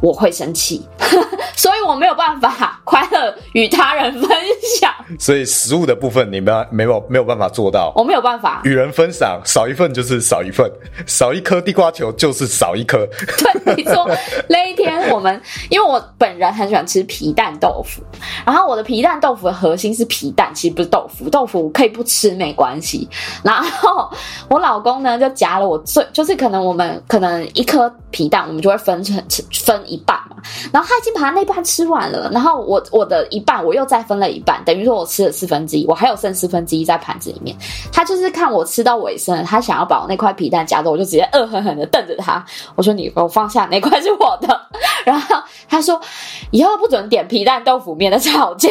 [0.00, 0.86] 我会生气，
[1.56, 4.30] 所以我没有办法快乐与他人分
[4.78, 4.92] 享。
[5.18, 10.70] 所以食物的部分你没没有没有办法做到，我没有办法与人分享，少一份就是少一份，
[11.06, 13.06] 少一颗地瓜球就是少一颗。
[13.64, 14.08] 对，你说
[14.48, 18.02] 那一天我们，因为我本人很喜欢吃皮蛋豆腐，
[18.46, 23.08] 然后我的皮蛋豆腐的核心是皮蛋，其实不是豆腐，豆腐可以不吃没关系。
[23.42, 24.08] 然后
[24.48, 29.22] 我老公呢就夹了我最，就是可能我们可能一颗皮蛋，我们就会分成
[29.66, 29.89] 分。
[29.90, 30.36] 一半嘛，
[30.72, 37.56] 然后他已经把他那半吃完了，然后我我的一半我又再分了一半，等于说我吃了四分之一，我还有剩四分之一在盘子里面。
[37.92, 42.44] 他就是看我吃到尾声，他想要把我那块皮蛋夹走，我就直接恶狠狠的瞪着他，
[42.76, 44.60] 我说：“你给我放下，那块是我的。”
[45.04, 45.36] 然后
[45.68, 46.00] 他说
[46.52, 48.68] ：“以后不准点皮蛋豆腐，免得吵架。”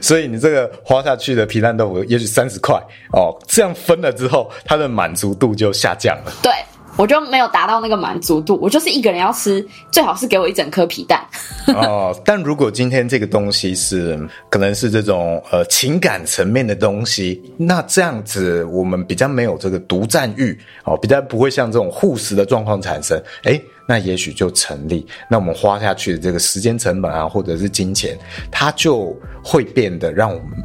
[0.00, 2.74] 所以你这个花下去的皮蛋豆腐，也许三十块
[3.12, 6.32] 哦，这样分了之后，他的满足度就下降了。
[6.42, 6.52] 对。
[6.96, 11.24] 我就没有达到那个满足度，我就是一个人要吃，最好是给我一整颗皮蛋。
[11.74, 14.18] 哦，但如果今天这个东西是
[14.50, 23.20] 可能是这种呃情感层面的东西，那这样子我们比较没有这个独占欲哦，比较不会像这种互食的状况产生。
[23.44, 25.06] 诶，那也许就成立。
[25.28, 28.18] 那我们花下去的这个时间成本啊，或者是金钱，
[28.50, 30.58] 它就会变得让我们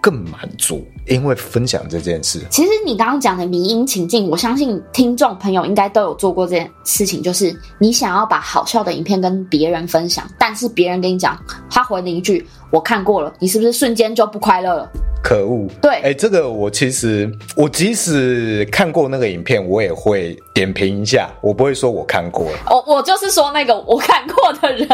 [0.00, 0.86] 更满足。
[1.06, 14.88] 因为分享这件事，其实你刚刚讲的迷因情境，我相信听众朋友应该都有做过这件事情，就是你想要把好笑的影片跟别人分享，但是别人跟你讲，他回你一句“我看过了”，你是不是瞬间就不快乐了？
[15.22, 15.68] 可恶！
[15.82, 22.58] 对，哎，这个我其实我即使看过那个影片，我也会点评一下，我不会说我看过了。
[22.70, 24.88] 我我就是说那个我看过的人，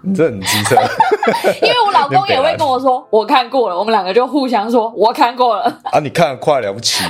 [0.00, 0.76] 你 这很机车，
[1.60, 7.08] 因为我老公也会跟我说 我看过了，我们两个就互相说我看过了啊，你看得快了不起哦。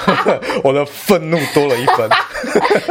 [0.64, 2.08] 我的愤怒多了一分，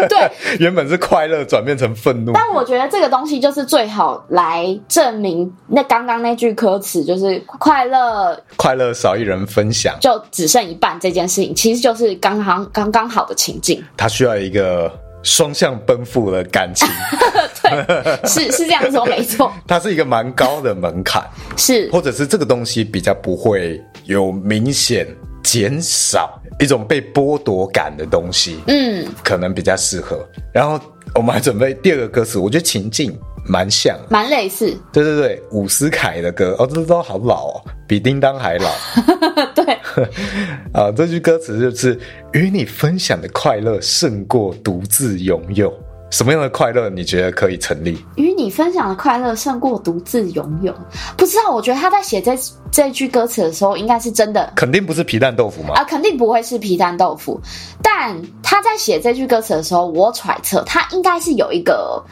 [0.08, 2.32] 对， 原本是快乐转变成愤怒。
[2.34, 13.84] 但我觉得这个东西就是最好来证明那刚刚那句歌词，就是快乐，快乐少一人分享，就只剩一半这件事情，其实就是刚刚刚刚好的情境。
[13.98, 14.92] 他需要一个
[15.24, 16.88] 双向奔赴的感情，
[17.64, 19.52] 对，是是这样说没错。
[19.68, 21.24] 它是一个蛮高的门槛，
[21.58, 25.08] 是，或者是这个东西比较不会有明显。
[25.42, 30.24] 减少一种被剥夺感的东西，嗯，可能比较适合。
[30.54, 30.78] 然后
[31.16, 34.78] 我们还准备第二个歌词，我觉得情境蛮像，蛮类似。
[34.92, 38.70] 对对对，伍思凯的歌，哦，这都好老哦，比叮当还老。
[39.56, 39.79] 对，
[40.74, 42.00] 啊，这句歌词就是
[42.34, 45.74] 与你分享的快乐胜过独自拥有。
[46.10, 48.04] 什么样的快乐你觉得可以成立？
[48.16, 50.74] 与你分享的快乐胜过独自拥有。
[51.16, 52.36] 不知道，我觉得他在写这
[52.72, 54.52] 这句歌词的时候，应该是真的。
[54.56, 55.76] 肯定不是皮蛋豆腐吗？
[55.76, 57.40] 啊，肯定不会是皮蛋豆腐。
[57.84, 62.04] 但他在写这句歌词的时候，我揣测他应该是有一个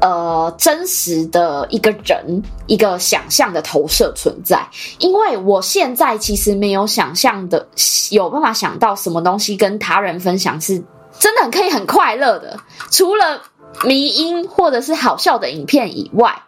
[0.00, 4.66] 呃真实的一个人，一个想象的投射存在。
[4.98, 7.68] 因为我现在其实没有想象的，
[8.10, 10.82] 有办法想到什么东西跟他人分享是。
[11.18, 12.58] 真的很可以很快乐的，
[12.90, 13.40] 除了
[13.84, 16.42] 迷因或者是好笑的影片以外，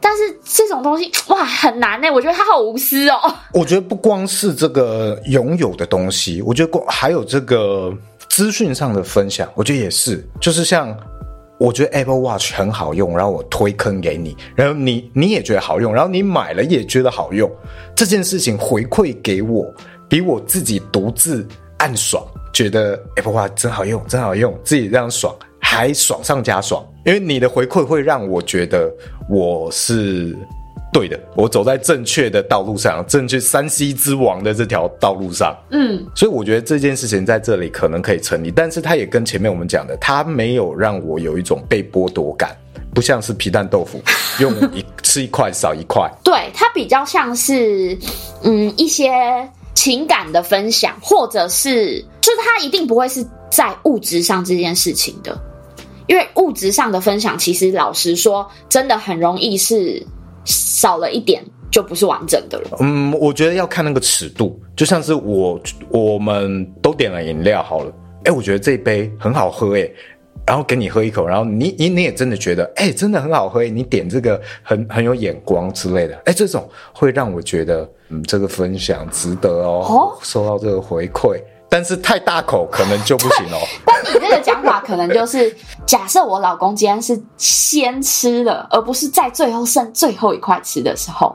[0.00, 2.10] 但是这种东西哇很难呢。
[2.10, 3.18] 我觉得他好无私哦。
[3.52, 7.92] 我觉得不光是这个拥有的东西，我觉得光还有这个
[8.28, 10.26] 资讯上的分享，我觉得也是。
[10.40, 10.96] 就是像
[11.58, 17.50] 我觉得 Apple Watch 很好用，然后我推坑给你，然后你你也觉得好用，然后你买了也觉得好用，
[17.94, 19.66] 这件事情回馈给我，
[20.08, 21.46] 比我自己独自
[21.78, 22.24] 暗爽。
[22.52, 26.84] 觉得 Apple Watch 真好用，真好用，自己这样爽，还爽上加爽。
[27.06, 28.92] 因为你的回馈会让我觉得
[29.28, 30.36] 我是
[30.92, 35.56] 对的，我走在正确的道路上，正确三 C 之王的这条道路上。
[35.70, 42.54] 嗯，所以我觉得这件事情在这里可能可以成立，但是它也跟前面我们讲的，它没有让我有一种被剥夺感，
[42.92, 44.02] 不像是皮蛋豆腐，
[44.40, 46.10] 用一吃一块少一块。
[46.24, 47.96] 对，它比较像是
[48.42, 49.10] 嗯一些。
[49.80, 55.34] 情感的分享，或者是，就是他一定不会是在物质上这件事情的，
[56.06, 60.06] 因为物质上的分享，其实老实说，真的很容易是
[60.44, 62.76] 少了一点就不是完整的了。
[62.80, 67.90] 嗯，我觉得要看那个尺度，就像是我我们都点了饮料好了，
[68.24, 69.90] 哎，我觉得这一杯很好喝，哎。
[70.50, 83.60] 然后给你喝一口，然后你你你也真的觉得，哎，真的很好喝，你点这个很很有眼光之类的，哎，这种会让我觉得，嗯，这个分享值得哦，哦收到这个回馈，但是太大口可能就不行哦。
[83.86, 85.54] 但你这个讲法可能就是，
[85.86, 91.32] 假设我老公今天是先吃了，而不是在最后剩最后一块吃的时候，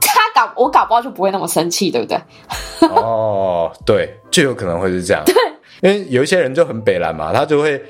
[0.00, 2.18] 他搞我搞不好就不会那么生气，对不对？
[2.96, 5.22] 哦，对，就有可能会是这样。
[5.24, 5.34] 对，
[5.82, 7.80] 因为有一些人就很北蓝嘛，他就会。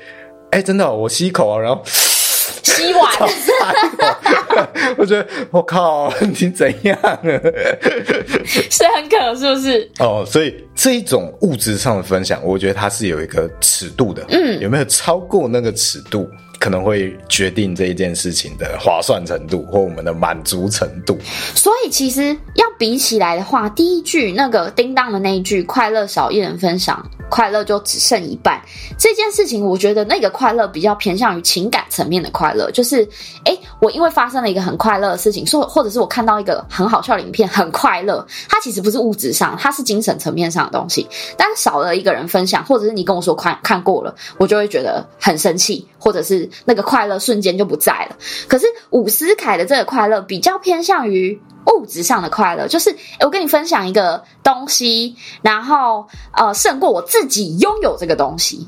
[0.57, 3.13] 哎，真的，我吸一口啊，然后吸完。
[4.97, 7.19] 我觉得我靠，你怎样啊？
[7.23, 9.87] 是很渴，是不是？
[9.99, 14.25] 哦，所以这一种物质上的分享，我觉得它是有一个尺度的。
[14.29, 16.27] 嗯，有没有超过那个尺度？
[16.59, 21.17] 可能会决定这一件事情的划算程度或我们的满足程度。
[21.55, 28.61] 所以其实要比起来的话，第一句那个叮当的那一句“快乐少一人分享，快乐就只剩一半”
[28.97, 33.07] 这件事情，我觉得那个快乐比较偏向于情感层面的快乐，就是
[33.45, 38.25] 诶，我因为发生了一个很快乐的事情，说或者是我看到一个很好笑的影片，很快乐。
[38.49, 41.07] 它其实不是物质上，它是精神层面上的东西。
[41.37, 46.46] 但是少了一个人分享，或者是你跟我说看看过了，我就会觉得很生气，或者是。
[46.65, 48.17] 那个快乐瞬间就不在了。
[48.47, 58.67] 可是伍思凯的这个快乐比较偏向于物质上的快乐，就是我跟你分享一个东西，然后呃胜过我自己拥有这个东西。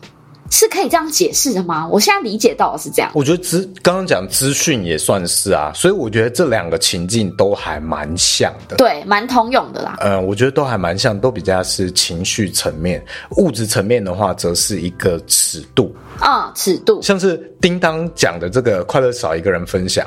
[0.51, 1.88] 是可以这样解释的吗？
[1.88, 3.11] 我现在理解到的是这样。
[3.13, 9.97] 我觉得资刚刚讲资讯也算是啊，所以我觉得这两个情境都还蛮像的，对，蛮通用的啦。
[9.99, 12.99] 嗯，我觉得都还蛮像，都比较是情绪层面，
[13.38, 15.95] 物质层面的话，则是一个尺度。
[16.19, 16.99] 嗯，尺度。
[17.03, 20.05] 像是叮当讲的这个快乐少一个人分享，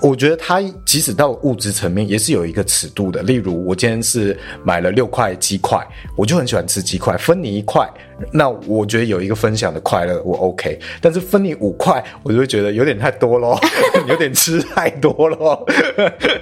[0.00, 3.22] 我觉得他即使到物质层面也是有一个尺度的。
[3.22, 5.78] 例如，我今天是买了六块鸡块，
[6.16, 7.88] 我就很喜欢吃鸡块，分你一块。
[8.32, 13.58] 那我觉得有一个分享的快乐，我 OK，但是分你五块，我就会觉得有点太多咯，
[14.08, 15.66] 有点吃太多咯。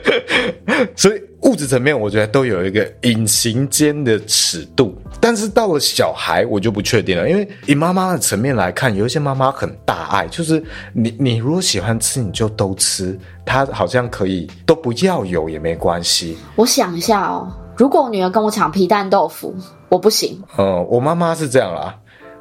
[0.95, 4.97] 所以物质层面，我觉得都有一个隐形间的尺度。
[5.20, 10.62] 但是到了小孩，我就不确定了，因为以妈妈的层面来看，有一些妈妈很大爱，就是
[10.93, 16.36] 你你如果喜欢吃，你就都吃，她好像可以都不要有也没关系。
[16.57, 17.53] 我想一下哦。
[17.76, 19.55] 如果我女儿跟我抢皮蛋豆腐，
[19.88, 20.40] 我不行。
[20.59, 21.95] 嗯，我妈妈是这样啦。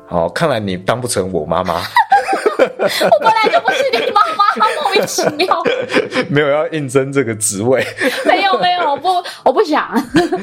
[0.10, 1.82] 哦，看来你当不成我妈妈。
[2.60, 5.62] 我本来就不是你妈妈，莫名其妙。
[6.30, 7.86] 没有要应征这个职位。
[8.26, 9.08] 没有没有，我不
[9.44, 9.92] 我不想。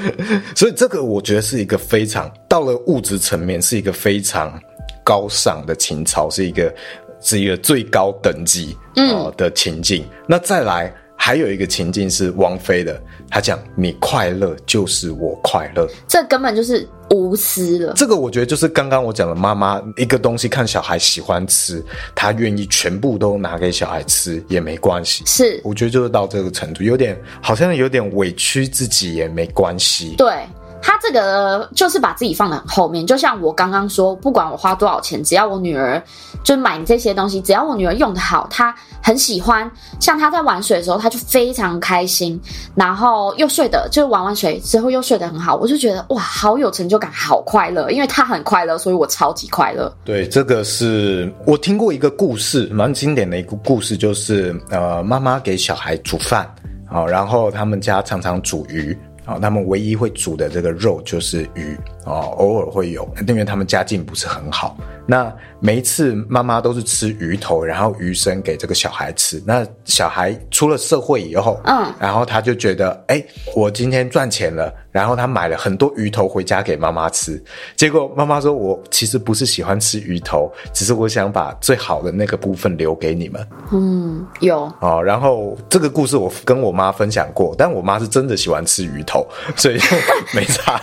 [0.54, 4.60] 所以这个我觉得是一个非常到了物质层面，是一个非常
[5.04, 6.74] 高尚的情操，是一个
[7.20, 10.02] 是一个最高等级嗯的情境。
[10.04, 10.92] 嗯、那再来。
[11.20, 12.98] 还有一个情境是王菲的，
[13.28, 17.92] 她讲：“你快乐就是我快乐。”这根本就是无私了。
[17.96, 25.24] 这个我觉得就是刚刚我讲的，妈妈一个东西看小孩喜欢吃，她愿意全部都拿给小孩吃也没关系。
[25.26, 30.14] 是，我觉得就是到这个程度，有点好像有点委屈自己也没关系。
[30.16, 30.32] 对。
[30.80, 36.02] 他这个就是把自己放在后面，就像我刚刚说，不管我花多少钱，只要我女儿
[36.42, 39.70] 就买这些东西，只要我女儿用得好，她很喜欢。
[40.00, 42.40] 像她在玩水的时候，她就非常开心，
[42.74, 49.92] 然后又睡得，就玩完水之后又睡得很好，我就觉得哇，好有成就感，好快乐，因为她很快乐，所以我超级快乐。
[50.04, 56.48] 对，这个是我听过一个故事，蛮经典的一个故事，就是呃，妈妈给小孩煮饭，
[56.88, 58.96] 好，然后他们家常常煮鱼。
[59.28, 61.76] 好，他们唯一会煮的这个肉就是鱼。
[62.08, 64.76] 哦，偶尔会有，因为他们家境不是很好。
[65.06, 69.42] 那每一次妈妈都是吃鱼头，然后鱼身给这个小孩吃。
[69.46, 77.42] 那小孩出了社会以后，嗯，然后他就觉得，哎、欸，我今天赚钱了，然后他买了很多鱼头回家给妈妈吃。
[77.74, 83.48] 结果妈妈说，我其实不是喜欢吃鱼头，只是我想把最好的那个部分留给你们。
[83.72, 85.02] 嗯，有哦。
[85.02, 89.86] 然后这个故事我跟我妈分享过，但我妈是真的喜欢吃鱼头，所以就
[90.36, 90.78] 没差。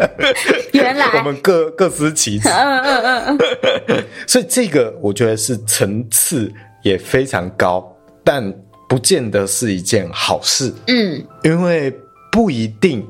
[0.72, 2.48] 原来我们各各司其职。
[2.50, 3.38] 嗯
[3.88, 7.84] 嗯，所以这个我觉得是层次也非常高，
[8.24, 8.52] 但
[8.88, 10.72] 不见得是一件好事。
[10.86, 11.94] 嗯，因为
[12.30, 13.06] 不一定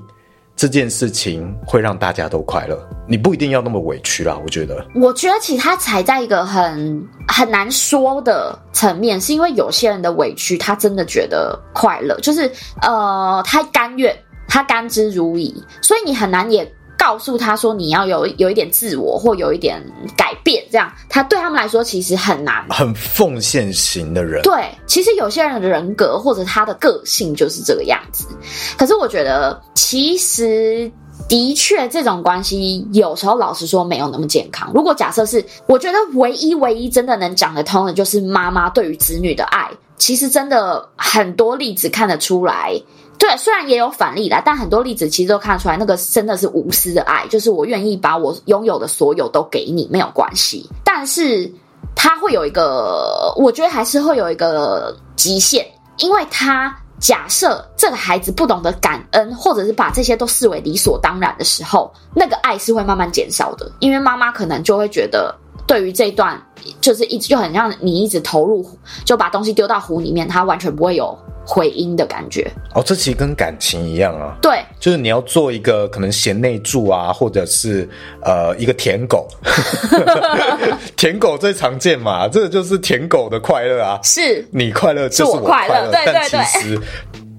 [0.54, 2.78] 这件事情会让大家都快乐，
[3.08, 4.38] 你不一定要那么委屈啦。
[4.44, 12.50] 我觉得，我觉得其实他踩在一个很很难说的层面，是因为有些人的委屈，他真的觉得快乐，就是
[12.82, 14.16] 呃，他甘愿，
[14.52, 16.70] 他甘之如饴，所以你很难也。
[16.98, 19.82] 告诉他说，你要有有一点自我或有一点
[20.16, 22.64] 改变，这样他对他们来说其实很难。
[22.68, 28.28] 很奉献型的人，对，其实有些人的人格或者他的个性就是这个样子。
[28.78, 30.88] 可是我觉得，其实
[31.28, 34.70] 的确这种关系有时候老实说没有那么健康。
[34.72, 42.80] 如果假设是，我觉得唯一唯一真的能讲得通的，就是妈妈对于子女的爱，其实真的很多例子看得出来。
[43.22, 50.68] 对，虽然也有反例啦，但很多例子其实都看出来，那个真的是无私的爱，就是我愿意把我拥有的所有都给你，没有关系。
[50.82, 51.48] 但是
[51.94, 55.64] 他会有一个，我觉得还是会有一个极限，
[55.98, 65.32] 因为他假设这个孩子不懂得感恩，或者是把这些都视为理所当然的时候，那个爱是会慢慢减少的，因为妈妈可能就会觉得。
[65.64, 66.38] 对于这一段
[66.80, 68.68] 就是一直就很像你一直投入，
[69.06, 71.16] 就把东西丢到湖里面，它完全不会有
[71.46, 72.50] 回音的感觉。
[72.74, 74.36] 哦，这其实跟感情一样啊。
[74.40, 77.88] 对，就是你要做一个可能贤内助啊，或者是
[78.22, 79.28] 呃一个舔狗，
[80.96, 83.98] 舔狗最常见嘛，这个就是舔狗的快乐啊。
[84.02, 86.78] 是你快乐就是我快乐，对对对，但其实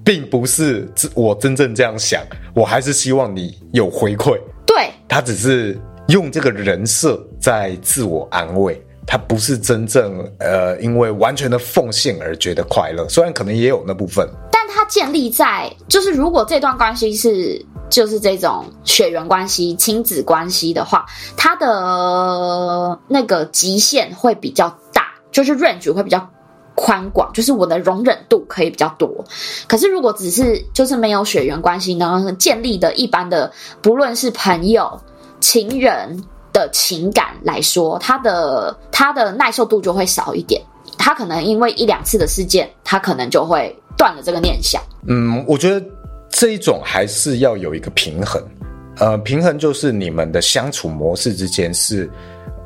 [0.04, 2.22] 并不是我真正这样想，
[2.54, 4.38] 我还是希望你有回馈。
[4.66, 5.78] 对，他只是
[6.08, 26.28] 用这个人设在自我安慰，他不是真正呃因为完全的奉献而觉得快乐，虽然可能也有那部分，但他建立在就是如果这段关系是就是这种血缘关系、亲子关系的话，他的那个极限会比较大，就是 range 会比较
[26.74, 29.24] 宽广，就是我的容忍度可以比较多。
[29.68, 35.00] 可是如果只是就是没有血缘关系呢，建立的一般的不论是朋友、
[35.38, 36.20] 情人
[36.54, 40.62] 的情感来说，他的他的耐受度就会少一点。
[40.96, 44.80] 他可能因为一两次的事件，他可能就会断了这个念想。
[45.06, 45.84] 嗯，我觉得
[46.30, 48.42] 这一种还是要有一个平衡。
[48.96, 52.08] 呃，平衡就是你们的相处模式之间是，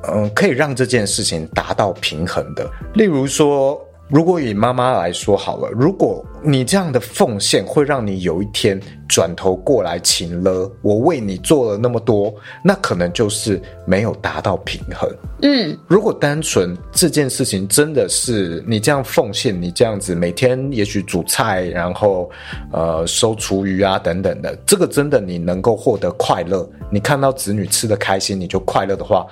[0.02, 2.70] 嗯、可以让这件事情达到平衡的。
[2.94, 3.76] 例如说。
[4.10, 12.32] 如果以妈妈来说好了，如果你这样的奉献会让你有一天转头过来请了，我为你做了那么多，
[12.62, 15.10] 那可能就是没有达到平衡。
[15.42, 22.30] 嗯，如果单纯这件事情真的是你这样奉献，你这样子每天也许煮菜，然后
[22.72, 29.26] 呃收厨余啊等等的，这个真的你能够获得快乐，你看到子女吃的开心，你就快乐的话。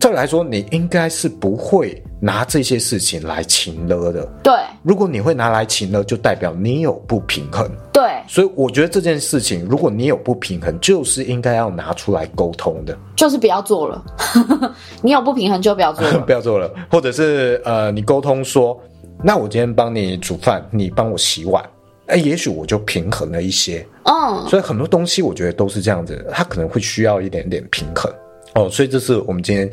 [0.00, 4.24] 再来说，你应该是不会拿这些事情来情勒的。
[4.44, 7.68] 对，如果你会拿来情勒，就代表你有不平衡。
[7.92, 12.96] 对，所以我觉得这件事情，如果你有不平衡，就是应该要拿出来沟通的。
[13.16, 14.02] 就是不要做了，
[15.02, 18.80] 你有不平衡就不要做了， 不要做了，或者是呃，你沟通说，
[19.22, 21.62] 那我今天帮你煮饭，你帮我洗碗，
[22.06, 23.84] 哎，也许我就平衡了一些。
[24.04, 28.10] 嗯，所以很多东西我觉得都是这样子，它可能会需要一点点平衡。
[28.54, 29.70] 哦，所以这是我们今天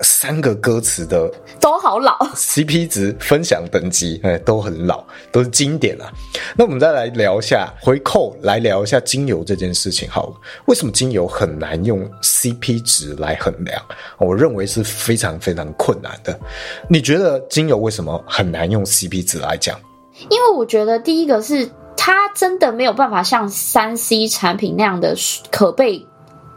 [0.00, 6.12] 三个歌词的都好老，CP 值分享等级，哎，都很老，都是经典啊。
[6.56, 10.34] 那我们再来聊一下，回扣来聊一下精油这件事情好了。
[10.66, 13.80] 为什么精油很难用 CP 值来衡量？
[14.18, 16.38] 我认为是非常非常困难的。
[16.90, 19.78] 你觉得精油为什么很难用 CP 值来讲？
[20.28, 25.14] 因为我觉得第一个是它真的没有办法像三 C 产品那样的
[25.50, 26.06] 可被。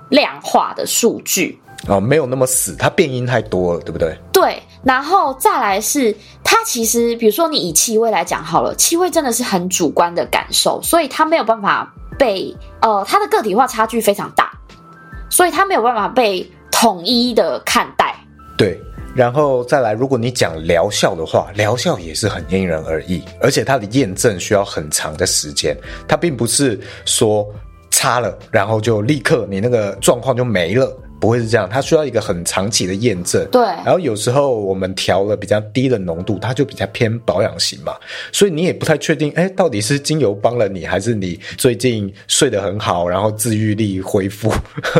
[0.09, 4.17] 量化的数据哦，没有那么死，它变音太多了，对不对？
[4.33, 14.51] 对，然后再来是它其实，比如说你以气味来讲好了，气味真的是很主观的感受，所以它没有办法被呃，它的个体化差距非常大，
[15.29, 18.13] 所以它没有办法被统一的看待。
[18.57, 18.77] 对，
[19.15, 25.77] 然后再来，如果你讲疗效的话，疗效也是很因人而异，而且它的验证需要很长的时间，
[26.09, 27.47] 它并不是说。
[27.99, 30.89] 擦了，然后就立刻你那个状况就没了，
[31.19, 33.45] 不会是这样，它需要一个很长期的验证。
[33.51, 37.93] 对，然后有时候我们调了比较低的浓度，它就比较偏保养型嘛，
[38.31, 44.49] 所以你也不太确定，哎，到底是精油帮了你，还是你最近睡得很好，然后自愈力恢复，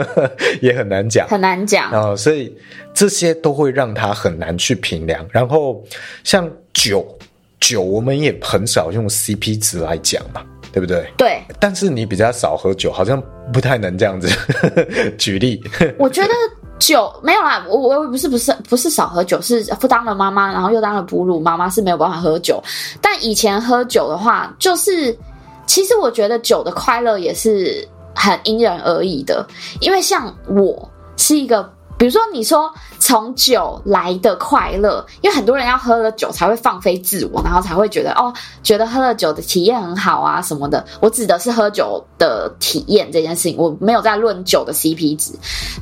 [0.60, 1.90] 也很难讲，很难讲。
[1.94, 2.54] 然后所以
[2.94, 5.26] 这些都会让它很难去评量。
[5.32, 5.82] 然后
[6.26, 7.18] 像酒，
[7.62, 10.44] 酒我们也很少用 CP 值来讲嘛。
[10.72, 11.12] 对不对？
[11.18, 14.30] 对，但是你比较少喝酒，好像不太能这样子
[15.18, 15.62] 举例。
[15.98, 16.30] 我觉得
[16.78, 22.62] 酒没有啦，我我不是不是不是少喝酒，是不当了妈妈，然后又当了哺乳妈妈，是没有办法喝酒。
[23.02, 25.18] 但以前喝酒的话，就是
[25.66, 29.46] 其实我觉得酒的快乐也是很因人而异的，
[29.82, 31.70] 因为像我是一个。
[32.00, 38.34] 比如说，你说从酒来的快乐，因为很多人要喝了酒才会放飞自我，然后才会觉得哦，
[38.64, 40.84] 觉得喝了酒的体验很好啊什么的。
[41.02, 45.34] 我指的是喝酒的体验这件事情，我没有在论酒的 CP 值。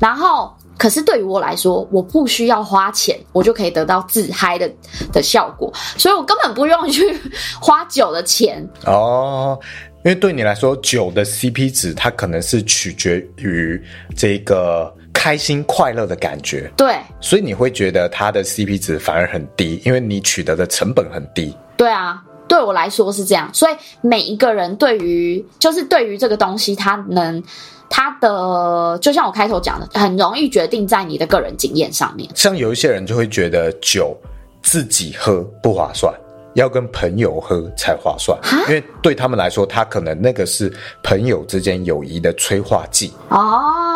[0.01, 4.67] 然后，可是对于我来说，我不需要花钱，我就可以得到自嗨的
[5.13, 7.15] 的效果，所以我根本不用去
[7.61, 9.55] 花酒的钱哦。
[10.03, 13.79] 因为对你来说，酒的 CP 值它可能是取决于
[14.15, 14.91] 这个。
[15.17, 21.57] 开心快乐的感觉，对，所以你会觉得它的 CP 值反而很低，因为你取得的成本很低。
[21.75, 23.49] 对啊，对我来说是这样。
[23.51, 27.43] 所以每一个人对于，就是对于这个东西，他能，
[27.89, 32.29] 他的，就像我开头讲的，很容易决定在你的个人经验上面。
[32.35, 34.15] 像有一些人就会觉得酒
[34.61, 36.13] 自己喝不划算，
[36.53, 38.37] 要跟朋友喝才划算，
[38.67, 43.11] 因为对他们来说，他可能那个是朋友之间友谊的催化剂。
[43.29, 43.86] 哦。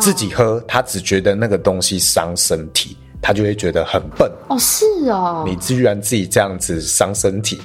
[0.00, 4.30] 自己喝，他只觉得那个东西伤身体，他就会觉得很笨。
[4.48, 7.60] 哦，是哦，你居然自己这样子伤身体。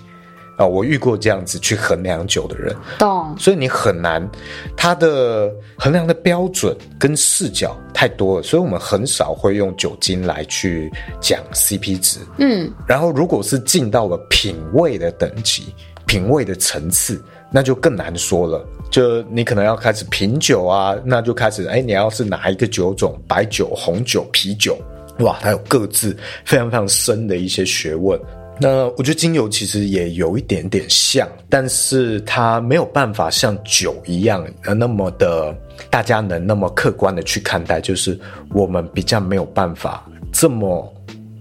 [0.57, 4.27] 啊、哦，我遇过这样子去衡量酒的人，懂，所以你很难，
[4.75, 10.91] 他的衡量的标准跟视角太多了，所以我们很少会用酒精来去
[11.21, 12.17] 讲 CP 值。
[12.39, 15.71] 嗯，然后如果是进到了品味的等级、
[16.07, 18.65] 品味的层次，那就更难说了。
[18.89, 24.77] 就你可能要开始品酒啊，那就开始，哎，你要是哪一个酒种，白酒、红酒、啤酒，
[25.19, 28.19] 哇，它有各自非常非常深的一些学问。
[28.59, 35.55] 那我觉得精油其实也有一点点像，但是它没有办法像酒一样，呃，那么的
[35.89, 38.17] 大家能那么客观的去看待，就是
[38.53, 40.91] 我们比较没有办法这么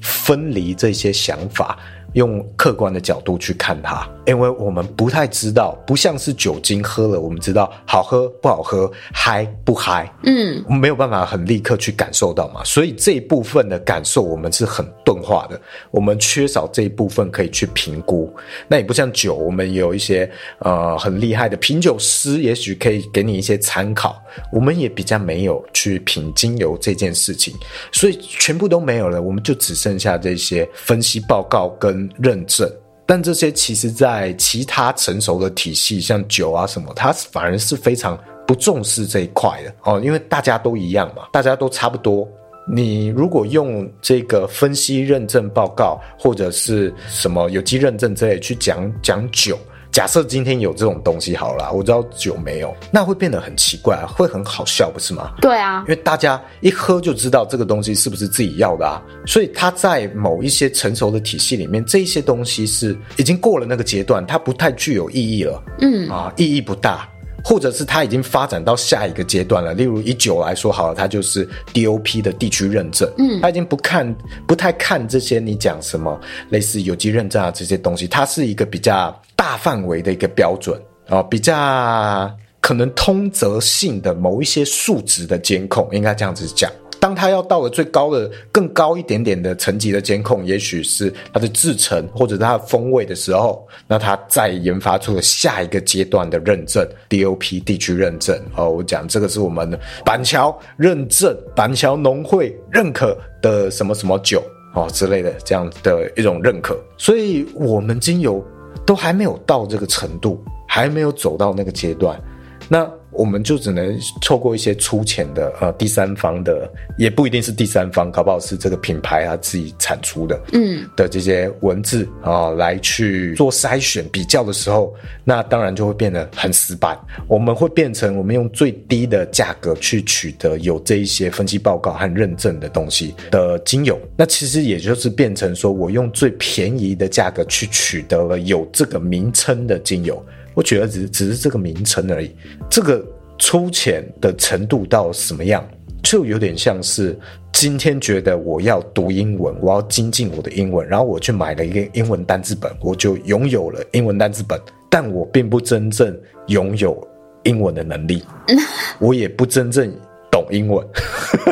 [0.02, 1.78] 分离这些想法。
[2.12, 15.60] 用客观的角度去看它，因为我们不太知道，不像是酒精喝了，我们知道好喝不好喝，嗨不嗨，嗯，我们没有办法很立刻去感受到嘛，所以这一部分的感受我们是很钝化的，
[15.90, 18.34] 我们缺少这一部分可以去评估。
[18.66, 24.20] 那也不像酒，我们有一些呃很厉害的品酒师，也许可以给你一些参考。
[24.52, 27.54] 我们也比较没有去品精油这件事情，
[27.92, 32.70] 所以全部都没有了，我们就只剩下这些分析报告跟认证。
[33.06, 42.28] 但这些其实，在其他成熟的体系，像酒啊什么，它反而是非常不重视这一块的哦，因为大家都一样嘛，大家都差不多。
[42.68, 49.56] 你如果用这个分析认证报告或者是什么有机认证之类去讲讲酒。
[49.96, 55.32] 假设今天有这种东西好了，我知道酒没有，那会变得很奇怪，会很好笑，不是吗？
[55.40, 67.08] 对啊，因为大家一喝就知道这个东西是不是自己要的啊，所以它在某一些成熟的体系里面，这一些东西是已经过了那个阶段，它不太具有意义了，嗯啊，意义不大。
[67.48, 74.12] 或者是它已经发展到下一个阶段了，例如以酒来说好了，它就是 DOP 的地区认证，嗯，它已经不看
[74.48, 80.76] 不太看这些你讲什么类似有机认证啊这些东西，它是一个比较大范围的一个标准
[81.08, 82.28] 啊，比较
[82.60, 86.68] 可能通则性的某一些数值的监控，应该这样子讲。
[86.98, 98.38] 当它要到了最高的、更高一点点的层级的监控，也许是它的制程或者它的风味的时候，那它再研发出了下一个阶段的认证 DOP 地区认证。
[98.56, 104.42] 哦，我讲这个是我们板桥认证、板桥农会认可的什么什么酒
[104.74, 108.44] 哦之类的这样的一种认可，所以我们精油
[108.84, 112.20] 都还没有到这个程度，还没有走到那个阶段，
[112.68, 112.90] 那。
[113.16, 124.94] 我们就只能透过一些粗浅的呃第三方的，也不一定是第三方，搞不好是这个品牌他自己产出的，嗯的这些文字啊、呃、来去做筛选比较的时候，
[125.24, 126.98] 那当然就会变得很死板。
[127.26, 140.22] 我们会变成我们用最低的价格去取得有这一些分析报告和认证的东西的精油，那其实也就是变成说我用最便宜的价格去取得了有这个名称的精油。
[140.56, 142.34] 我觉得只只是这个名称而已，
[142.70, 143.04] 这个
[143.38, 145.62] 粗浅的程度到什么样，
[146.02, 147.14] 就有点像是
[147.52, 157.06] 今天觉得我要读英文，我要精进我的英文，然后我去买了一个英文单字本，我就拥有了英文单字本，但我并不真正拥有
[157.42, 158.24] 英文的能力，
[158.98, 159.94] 我也不真正
[160.30, 160.82] 懂英文。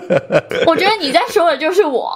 [0.66, 2.10] 我觉得你在说的就是我，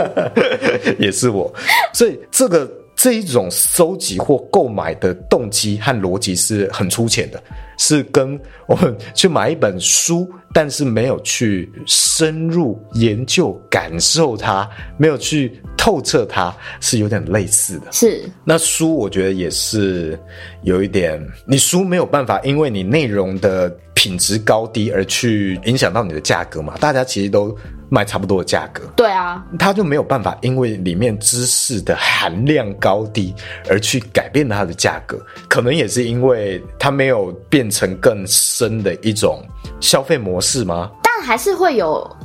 [1.00, 1.50] 也是我，
[1.94, 2.70] 所以这个。
[2.98, 7.40] 这一种收集或购买的动机和逻辑是很粗浅的，
[7.78, 17.92] 是跟我们去买一本书，但是没有去深入研究、感受它，没有去透彻它，是有点类似的。
[17.92, 20.18] 是，那书我觉得也是
[20.62, 26.74] 有一点，你书没有办法，因为你内容的品质高低而去影响到你的价格嘛。
[26.80, 27.56] 大家其实都。
[27.90, 33.34] 卖差不多的价格，对啊，他就没有办法，因为里面知识的含量高低
[33.68, 35.18] 而去改变它的价格，
[35.48, 39.42] 可能也是因为它没有变成更深的一种
[39.80, 40.90] 消费模式吗？
[41.02, 42.16] 但还是会有，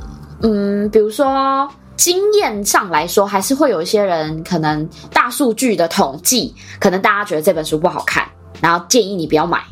[0.42, 8.28] 嗯，比如说经验上来说，还是会有一些人可能大数据的统计，可能大家觉得这本书不好看，
[8.60, 9.62] 然后建议你不要买。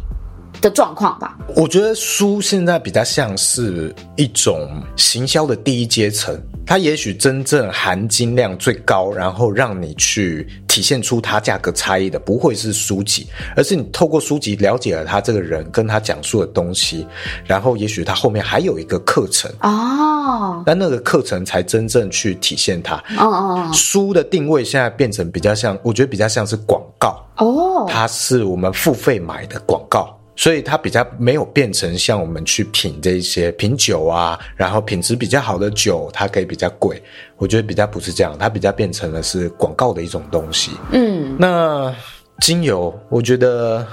[0.63, 17.05] 的状况吧，我觉得书现在比较像是一种行销的第一阶层，它也许真正含金量最高，然后让你去体现出它价格差异的，不会是书籍，而是你透过书籍了解了他这个人跟他讲述的东西，
[17.45, 22.95] 然后也许他后面还有一个课程哦，但那个课程才真正去体现它。
[23.19, 27.21] 哦哦，书的定位现在变成比较像，我觉得比较像是广告。
[27.39, 30.17] 哦，它是我们付费买的广告。
[30.35, 37.03] 所以它比较没有变成像我们去品这一些品酒啊，然后品质比较好的酒，它可以比较贵。
[37.37, 40.73] 我觉得比较不是这样，它比较变成了是广告的一种东西。
[40.93, 41.95] 嗯，那
[42.41, 43.87] 精油，我觉得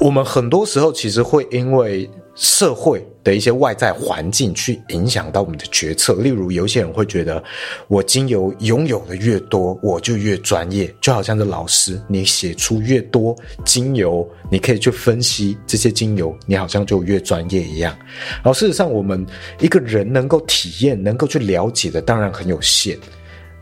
[0.00, 2.10] 我们很多时候其实会因为。
[2.34, 7.42] 社会的一些外在环境去影响到我们的决策，例如有些人会觉得，
[7.86, 17.96] 我精油拥有的越多，我就越专业，就好像是老师，你写出越多精油，你可以去分析这些精油，你好像就越专业一样。
[18.34, 19.24] 然后事实上，我们
[19.60, 22.98] 一个人能够体验、能够去了解的，当然很有限。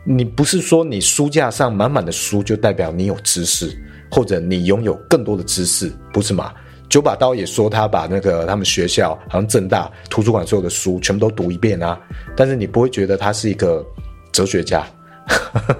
[0.03, 3.71] 你不是说你书架上满满的书就代表你有知识，
[4.09, 6.51] 或者你拥有更多的知识，不是吗？
[6.93, 11.99] 九把刀也说他把那个他们学校好像正大图书馆所有的书全部都读一遍啊，
[12.37, 13.83] 但是你不会觉得他是一个
[14.31, 14.85] 哲学家，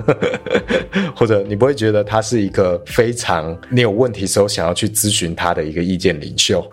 [1.16, 6.68] 或者你不会觉得他是一个非常你有问题时候想要去咨询他的一个意见领袖。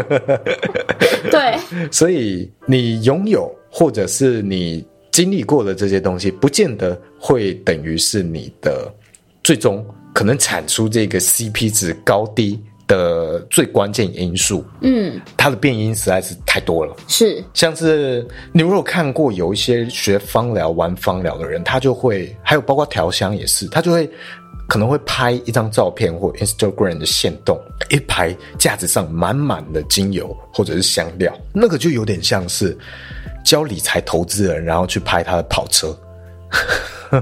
[1.32, 1.56] 对，
[1.90, 8.92] 所以你拥有或者是你经历过的这些东西，不见得会等于是你的
[9.42, 9.82] 最终
[10.12, 16.94] 可能产出这个 CP 值高低的最关键因素，嗯，它的变因实在是太多了。
[17.08, 24.08] 是，像是你如果看过有一些学芳疗、玩芳疗的人，他就会，还有包括调香也是，他就会
[24.68, 27.60] 可能会拍一张照片或 Instagram 的线动，
[27.90, 32.76] 一排架子上满满的精油或者是香料，那个就有点像是
[33.44, 35.96] 教理财投资人，然后去拍他的跑车。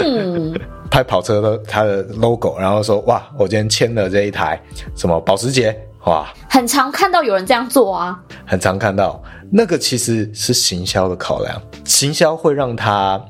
[0.00, 0.58] 嗯。
[0.94, 4.56] 拍跑车的它的 logo，然后说哇，我今天签了这一台
[4.94, 8.16] 什么保时捷，哇，很常看到有人这样做啊，
[8.46, 9.20] 很常看到
[9.50, 13.20] 那个其实是行销的考量，行销会让他。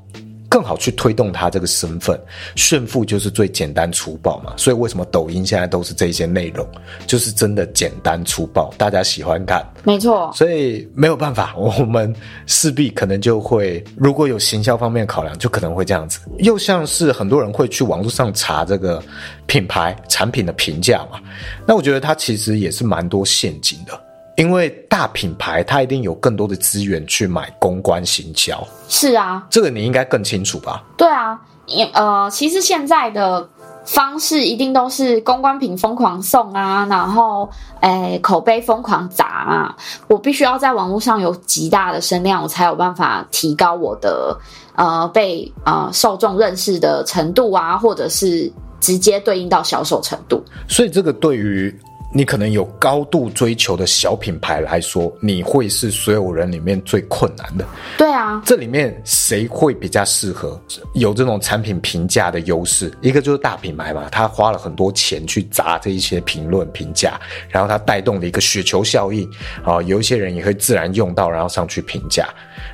[0.54, 2.16] 更好去推动他这个身份，
[2.54, 4.52] 炫富就是最简单粗暴嘛。
[4.56, 6.64] 所以为什么抖音现在都是这些内容，
[7.08, 9.68] 就是真的简单粗暴，大家喜欢看。
[9.82, 12.14] 没错，所以没有办法，我们
[12.46, 16.20] 势必可能就会，如果有行销方面考量，就可能会这样子。
[16.38, 19.02] 又像是很多人会去网络上查这个
[19.46, 21.18] 品牌产品的评价嘛，
[21.66, 24.03] 那我觉得它其实也是蛮多陷阱的。
[24.36, 30.82] 因为大品牌它一定有更多的资源去买公关行销，是啊，这个你应该更清楚吧？
[30.96, 33.48] 对啊，也呃，其实现在的
[33.84, 37.48] 方式一定都是公关品疯狂送啊，然后
[37.80, 39.76] 诶口碑疯狂砸啊，
[40.08, 44.36] 我必须要在网络上有极大的声量，我才有办法提高我的
[44.74, 50.42] 呃被呃受众认识的程度啊，或者是直接对应到销售程度。
[50.66, 51.72] 所以这个对于。
[52.16, 57.66] 你可能有高度追求的小品牌来说，你会是所有人里面最困难的。
[57.98, 60.58] 对啊，这里面谁会比较适合
[60.94, 62.96] 有这种产品评价的优势？
[63.00, 69.28] 一个就是大品牌嘛，他花了很多钱去砸这一些评论评价，然后他带动了一个雪球效应
[69.64, 72.28] 啊，有一些人也会自然用到，然后上去评价。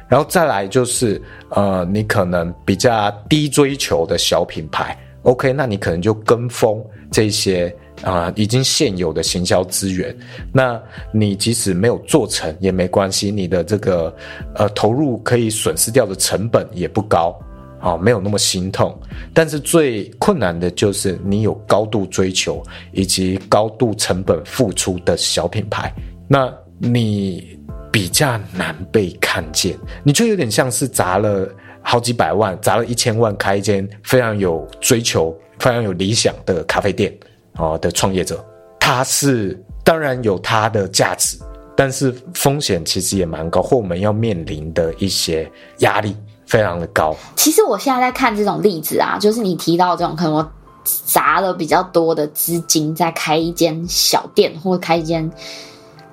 [0.07, 1.19] 然后再来就是
[1.49, 7.75] 呃，你可能比较低追求的小品牌，OK，那你可能就跟风这些。
[8.03, 10.17] 啊、已经现有的行销资源，
[10.53, 10.81] 那
[11.13, 14.15] 你即使没有做成也没关系，你的这个
[14.55, 17.39] 呃投入可以损失掉的成本也不高，
[17.79, 18.99] 啊、没有那么心痛。
[19.35, 25.93] 但是最困难的就是你有高度追求以及高度成本付出的小品牌，
[26.27, 27.59] 那你
[27.93, 31.47] 比较难被看见，你就有点像是砸了
[31.83, 37.13] 好几百万，砸了一千万开一间非常有追求、非常有理想的咖啡店。
[37.57, 38.45] 哦的创业者，
[38.79, 41.39] 他是当然有他的价值，
[41.77, 47.15] 但是风险其实也蛮高，或我们要面临的一些压力非常的高。
[47.37, 50.53] 其实我现在在看这种例子啊，就是你提到这种可能我
[50.85, 55.31] 砸了比较多的资金在开一间小店，或开一间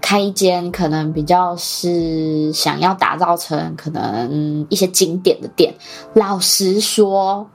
[0.01, 5.73] 开一间可能比较是想要打造成可能一些经典的店。
[6.13, 7.47] 老实说。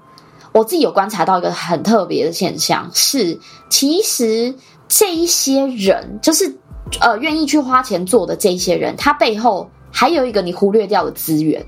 [0.52, 3.38] 我自己有观察到一个很特别的现象，是
[3.70, 4.54] 其实
[4.86, 6.54] 这一些人，就是
[7.00, 11.64] 呃愿意去花钱做的这一些人，他背后还有一个你忽略掉的资源，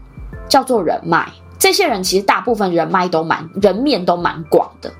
[0.48, 1.32] 叫做人脉。
[1.58, 4.92] 这些人其实大部分人脉都蛮人面都蛮广的，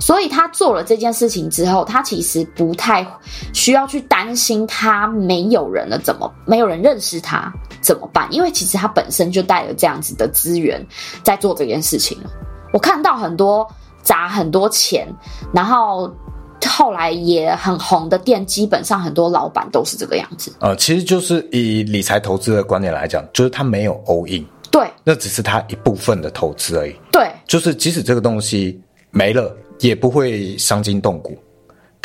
[0.00, 3.06] 所以他做了这件事情之后，他其实不太
[3.52, 10.82] 需要去担心他没有人了怎么没有人认识他怎么办，因为其实他本身就带了这样子的资源
[11.22, 12.30] 在做这件事情了。
[12.72, 13.66] 我看到很多
[14.02, 15.06] 砸很多钱，
[15.52, 16.10] 然后
[16.66, 20.52] 后来也很红的店，基本上很多老板都是这个样子。
[20.60, 26.94] 呃，其实就是以理财投资的观点来讲，就是他没有 all in，对，那只是他一部分的投资而已。
[27.12, 31.38] 对，就是即使这个东西没了，也不会伤筋动骨。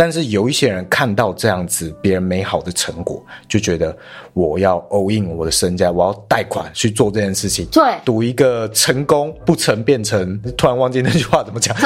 [0.01, 3.95] 但是有一些人看到这样子别人美好的成果，就觉得
[4.33, 11.77] 我要 all in 我的身家，我要贷款去做这件事情，对，赌一个成功不成变成，突然忘记那句话怎么讲？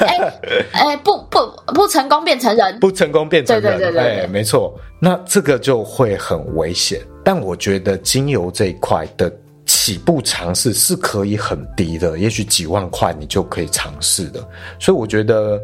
[0.00, 0.18] 哎
[0.72, 1.38] 哎、欸欸，不不
[1.72, 7.00] 不成功变成人，不成功变成人，对对对对，哎，没错，那这个就会很危险。
[7.24, 9.32] 但我觉得精油这一块的。
[9.64, 14.40] 起步尝试是可以很低的，也许几万块你就可以尝试的，
[14.78, 15.58] 所以我觉得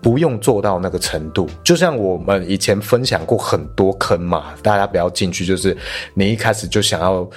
[0.00, 1.48] 不用做到那个程度。
[1.62, 5.76] 就像我们以前分享过很多坑嘛，大家不要进去，就是
[6.14, 7.28] 你一开始就想要。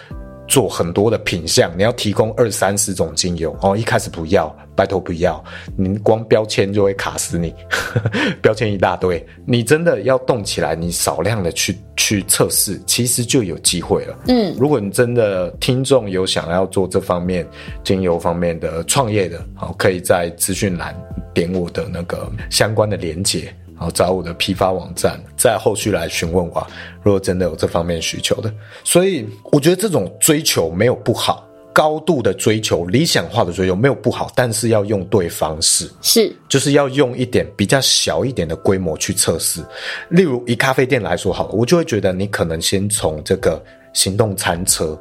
[0.51, 5.41] 做很多的品相，你要提供二三十种精油哦，一开始不要，拜托不要，
[5.77, 7.55] 你光标签就会卡死你，
[8.43, 14.19] 标签一大堆，你真的要动起来，你少量的去去测试，其实就有机会了。
[14.27, 17.47] 嗯，如果你真的听众有想要做这方面
[17.81, 20.93] 精油方面的创业的，好，可以在资讯栏
[21.33, 23.55] 点我的那个相关的连结。
[23.81, 26.67] 然后找我的批发网站，再后续来询问我，
[27.01, 28.53] 如果真的有这方面需求的。
[28.83, 39.65] 所以我觉得这种追求没有不好，高度的追求、理想化的追求没有不好，但是要用对方式，是就是要用一点比较小一点的规模去测试。
[40.09, 43.59] 例如以咖啡店来说好了，我就会觉得你可能先从这个
[43.93, 44.95] 行动餐车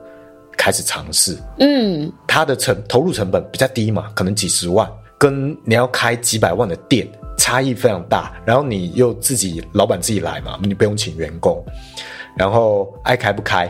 [0.57, 7.07] 开始尝试，嗯，它的成投入成本比较低嘛，可能几十万，跟你要开几百万的店。
[7.41, 11.64] 差异非常大，然后你又自己老板自己来嘛，你不用请员工，
[12.36, 13.66] 然后爱开不开，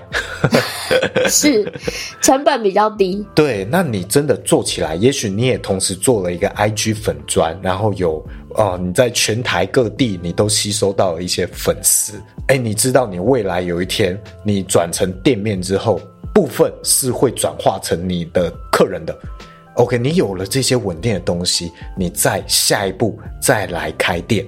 [1.31, 1.73] 是
[2.21, 3.25] 成本比较低。
[3.33, 8.16] 对，那你真的做起来，也许你也同时做了一个 IG 粉专，然后有
[8.57, 16.01] 哦、呃，你在全台各地你都吸收到了一些粉丝，哎，你知道你未来有一天你转成店面之后，
[16.35, 19.16] 部分是会转化成你的客人的。
[19.81, 24.45] OK，你有了这些稳定的东西，你再下一步再来开店，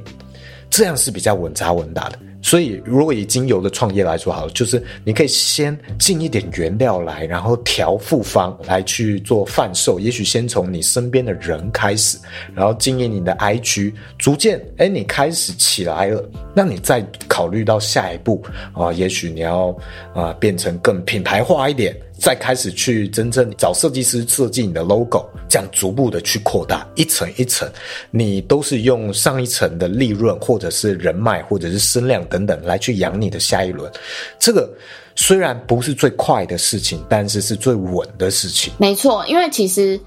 [0.68, 2.18] 这样是比较稳扎稳打的。
[2.42, 9.98] 所以，如果以精油的创业来说，好了，就是你可以先进一点原料来，然后调复方来去做贩售。
[9.98, 12.18] 也许先从你身边的人开始，
[12.54, 16.22] 然后经营你的 IG，逐渐，哎，你开始起来了，
[16.54, 19.74] 那你再考虑到下一步啊，也许你要
[20.12, 21.96] 啊变成更品牌化一点。
[22.22, 27.68] 再开始去真正找设计师设计你的 logo，这样逐步的去扩大一层一层，
[28.12, 33.90] 你都是用上一层的利润，或者是人脉，或者是声量等等来去养你的下一轮。
[34.38, 34.72] 这个
[35.16, 38.72] 虽然不是最快的事情，但是是最稳的事情。
[38.78, 40.00] 没错，因为其实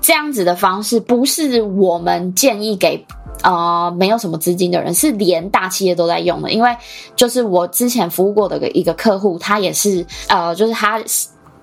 [0.00, 3.06] 这样子的方式不是我们建议给
[3.44, 6.50] 呃没有什么资金的人，是连大企业都在用的。
[6.50, 6.76] 因为
[7.14, 11.00] 就是我之前服务过的一个客户，他也是呃，就是他。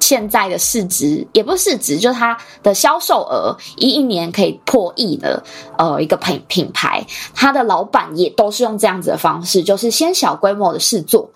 [0.07, 5.43] 现在的市值也不是市值，就是它的销售额一一年可以破亿的，
[5.77, 7.05] 呃，一个品品牌，
[7.35, 11.29] 它的老板也都是用这样子的方式，就是先小规模的试做。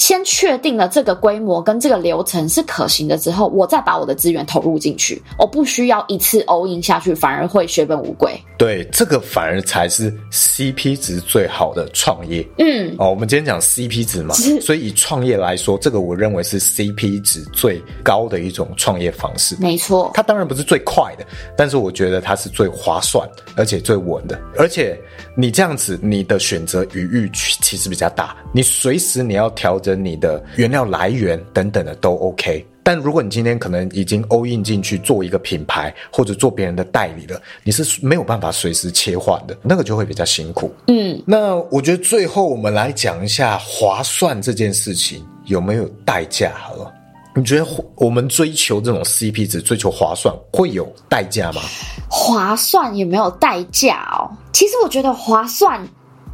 [0.00, 8.32] 先确定了这个规模跟这个流程是可行的之后，我再把我的资源投入进去，我不需要一次 all in 下去，反而会血本无归。
[8.56, 12.42] 对，这个反而才是 CP 值最好的创业。
[12.56, 19.54] 嗯，哦，我们今天讲 CP 值嘛，所以以创业来说，这个我认为是 CP 值最高的一种创业方式。
[19.60, 24.40] 没错，它当然不是最快的，但是我觉得它是最划算，而且最稳的。
[24.56, 24.98] 而且
[25.36, 29.89] 你这样子，你的选择余裕其实比较大，你随时你要调整。
[29.94, 40.74] 你的原料来源等等的都 OK，但如果你今天可能已经 all in 进去做一个品牌或者做别人的代理了，你是没有办法随时切换的，那个就会比较辛苦。
[40.88, 46.52] 嗯，那我觉得最后我们来讲一下划算这件事情有没有代价？
[46.56, 46.92] 好了，
[47.34, 47.66] 你觉得
[47.96, 51.60] 我们追求这种 CP 值，追求划算会有代价吗？
[52.08, 54.30] 划算有没有代价哦？
[54.52, 55.80] 其实我觉得划算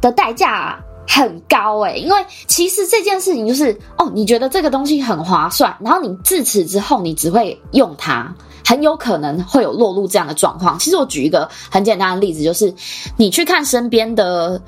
[0.01, 0.79] 的代价。
[1.07, 8.33] 很高诶，因为其实这件事情就是哦，你觉得这个东西很划算，然后你自此之后你只会用它，
[8.65, 10.77] 很有可能会有落入这样的状况。
[10.77, 12.73] 其实我举一个很简单的例子，就是
[13.15, 14.61] 你去看身边的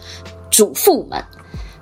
[0.49, 1.23] 主妇们。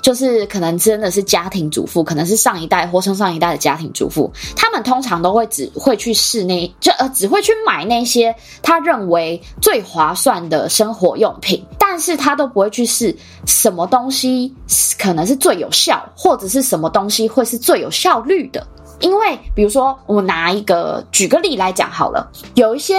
[0.07, 8.33] 就是可能真的是家庭主妇，可能是上一代或上上一代的家庭主妇，他们通常都会只会去试那，就呃只会去买那些
[8.63, 13.13] 他认为最划算的生活用品，但是他都不会去试
[13.45, 14.55] 什么东西
[14.97, 18.65] 可能是最有效，或者是什么东西会是最有效率的。
[19.01, 22.95] 因为比如说，我拿一个举个例来讲好了，有一些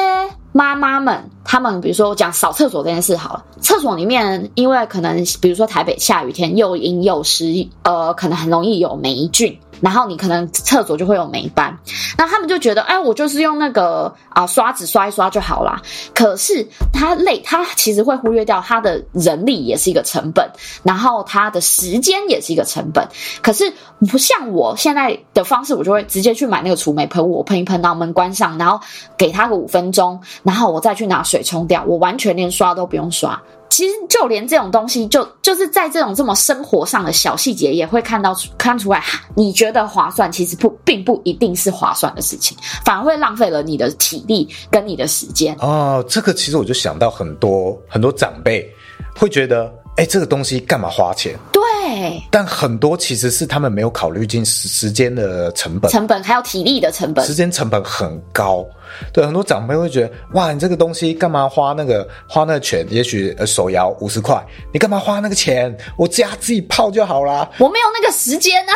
[0.52, 9.58] 妈妈们，他们比如说我讲扫厕所这件事好了，厕所里面因为可能比如说台北下雨天又阴又湿，呃，可能很容易有霉菌。
[9.80, 11.78] 然后你可能厕所就会有霉斑，
[12.16, 15.80] 那他们就觉得，哎，我就是用那个啊刷子刷一刷就好啦。
[16.12, 20.50] 可是他累，他其实会忽略掉他的人力也是一个成本，
[20.82, 23.06] 然后他的时间也是一个成本。
[23.40, 23.72] 可是
[24.10, 28.80] 不像我现在的方式，我就会直接去买那个除霉喷雾，我喷一喷，然后门关上，然后
[29.16, 33.40] 给他个五分钟，然后我再去拿水冲掉，我完全连刷都不用刷。
[33.70, 39.04] 其实就连这种东西就，就是在这种这么生活上的小细节，也会看到看出来。
[39.36, 45.54] 你觉得划算，其实不并不一定是划算的事情，反而会浪费了你的体力跟你的时间。
[45.60, 48.66] 哦，这个其实我就想到很多很多长辈
[49.14, 51.38] 会觉得，哎，这个东西干嘛花钱？
[52.30, 58.66] 但很多其实是他们没有考虑进时时间的成本，成本还有体力的成本，时间成本很高。
[59.12, 62.86] 对，很多长辈会觉得，哇，你这个东西干嘛花那个花那个钱？
[62.88, 65.76] 也许呃手摇五十块，你干嘛花那个钱？
[65.96, 67.48] 我家自己泡就好啦。
[67.58, 68.72] 我没有那个时间啊，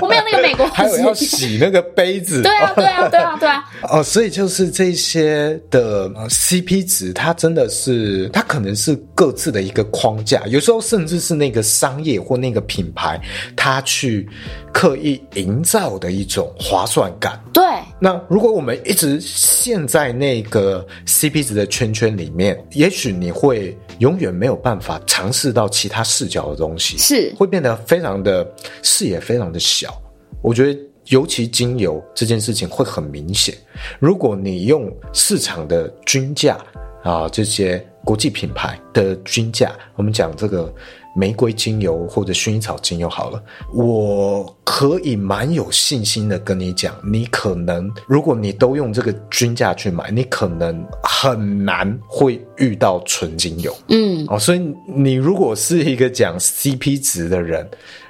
[0.00, 2.42] 我没有那个美国还有要洗那个杯子。
[2.42, 3.64] 对啊，对啊，对啊，对啊。
[3.90, 13.20] 哦，所以就是这些的 CP 值，它真的是，它可能是各自的一个框架，有时候甚至是那个商业或那个品牌，
[13.54, 14.28] 它去
[14.72, 17.38] 刻意营造的一种划算感。
[17.52, 17.62] 对。
[18.00, 28.46] 那如果我们一直陷在那个 CP 值的圈圈里面，也许你会永远没有办法尝试到其他视角的东西，是会变得非常的
[28.82, 30.00] 视野非常的小。
[30.42, 33.54] 我觉得尤其精油这件事情会很明显。
[33.98, 36.58] 如果你用市场的均价
[37.02, 40.72] 啊，这些国际品牌的均价，我们讲这个。
[41.14, 43.42] 玫瑰精油或者薰衣草精油好了，
[43.72, 53.74] 我可以蛮有信心的跟你讲，你可能如果你都用这个均价去买，你可能很难会遇到纯精油。
[53.88, 57.64] 嗯，哦，所以你如果是一个讲 CP 值的人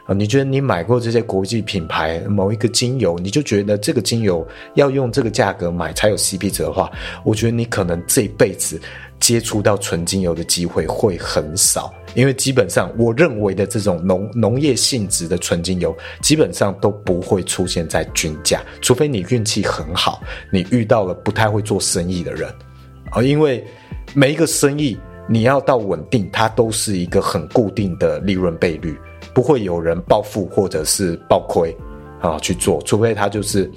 [0.07, 6.91] 啊，你觉得你买过这些国际品牌某一个精油，你就觉得这个精油要用这个价格买才有 CP 值的话，
[7.23, 8.81] 我觉得你可能这辈子。
[9.25, 20.21] 接触到纯精油的机会会很少，因为基本上我认为的这种农农业性质的纯精油，基本上都不会出现在均价，除非你运气很好，
[20.53, 22.53] 你遇到了不太会做生意的人
[23.13, 23.65] 啊，因为
[24.13, 24.95] 每一个生意
[25.27, 28.95] 你要到稳定，它都是一个很固定的利润倍率，
[29.33, 31.75] 不会有人暴富或者是暴亏
[32.21, 33.73] 啊去做，除非他就是。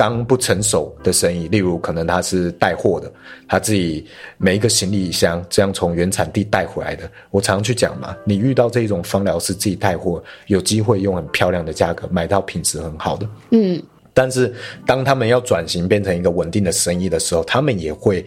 [0.00, 3.12] 刚不成熟的生意，例如可能他是带货的，
[3.46, 4.06] 他自己
[4.38, 7.06] 每一个行李箱这样从原产地带回来的。
[7.30, 13.28] 我常常去讲嘛，你遇到这种芳疗师自己带货，有机会用很漂亮的价格买到品质很好的。
[13.50, 13.82] 嗯，
[14.14, 14.50] 但是
[14.86, 18.24] 当他们要转型变成一个稳定的生意的时候，他们也会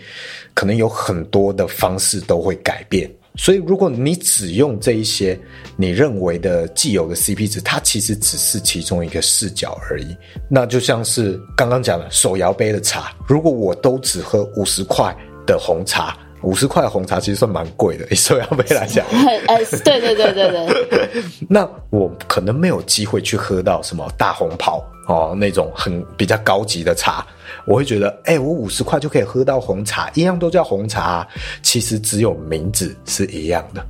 [0.54, 3.10] 可能有很多的方式都会改变。
[3.36, 5.40] 所以，如果你只用这一些
[5.76, 10.16] 你认为的既有的 CP 值，它其实只是其中一个视角而已。
[10.50, 15.16] 那就像是刚刚讲的手摇杯的茶，如果我都只喝五十块
[15.48, 19.04] 的红茶，五十块的红茶其实算蛮贵的，以手摇杯来讲。
[19.48, 21.24] 哎， 对对对对对。
[21.50, 27.26] 那我可能没有机会去喝到什么大红袍哦，那种很比较高级的茶。
[27.66, 31.28] 我会觉得，哎、欸，我五十块就可以喝到红茶，一样都叫红茶啊，
[31.62, 33.86] 其实只有名字是一样的，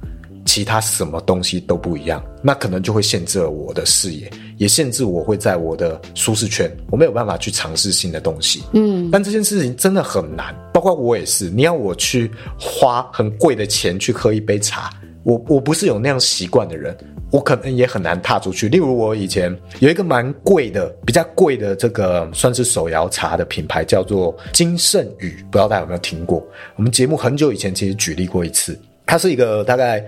[0.45, 8.61] 其他什么东西都不一样，那可能就会限制了我的视野，也限制我会在我的舒适圈，我没有办法去尝试新的东西。
[8.73, 14.91] 嗯，但这件事情真的很难，包括我也是，你要我去花很贵的钱去喝一杯茶，
[15.23, 16.95] 我我不是有那样习惯的人。
[17.33, 18.69] 我可能也很难踏出去。
[18.69, 26.45] 例如，我以前有一个蛮贵的、比较贵的这个算是手摇茶的品牌，叫做金圣宇，不知道大家有没有听过？
[26.75, 30.05] 我们节目很久以前其实举例过一次，它是一个大概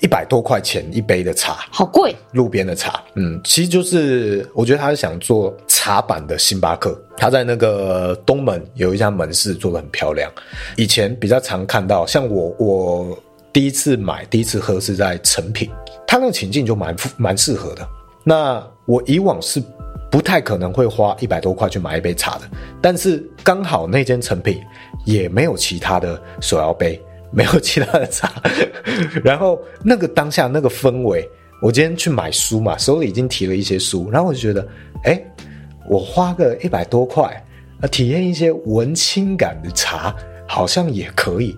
[0.00, 3.02] 一百多块钱一杯的茶，好贵，路边的茶。
[3.14, 6.94] 嗯，其实就是我觉得他是想做茶版的星巴克。
[7.16, 10.30] 他在那个东门有一家门市做的很漂亮。
[10.76, 13.18] 以前比较常看到，像我我
[13.54, 15.70] 第一次买、第一次喝是在成品。
[16.08, 17.86] 他那个情境就蛮蛮适合的。
[18.24, 19.62] 那我以往是
[20.10, 22.48] 不太可能会花一百多块去买一杯茶的，
[22.80, 24.58] 但是刚好那间成品
[25.04, 27.00] 也没有其他的手摇杯，
[27.30, 28.32] 没有其他的茶。
[29.22, 31.28] 然后那个当下那个氛围，
[31.60, 34.66] 我今天去买书嘛，手里已经提了一些书，然后我就觉得，
[35.04, 35.22] 哎，
[35.90, 37.24] 我花个一百多块
[37.82, 40.14] 啊，体验一些文青感的茶，
[40.46, 41.54] 好像也可以。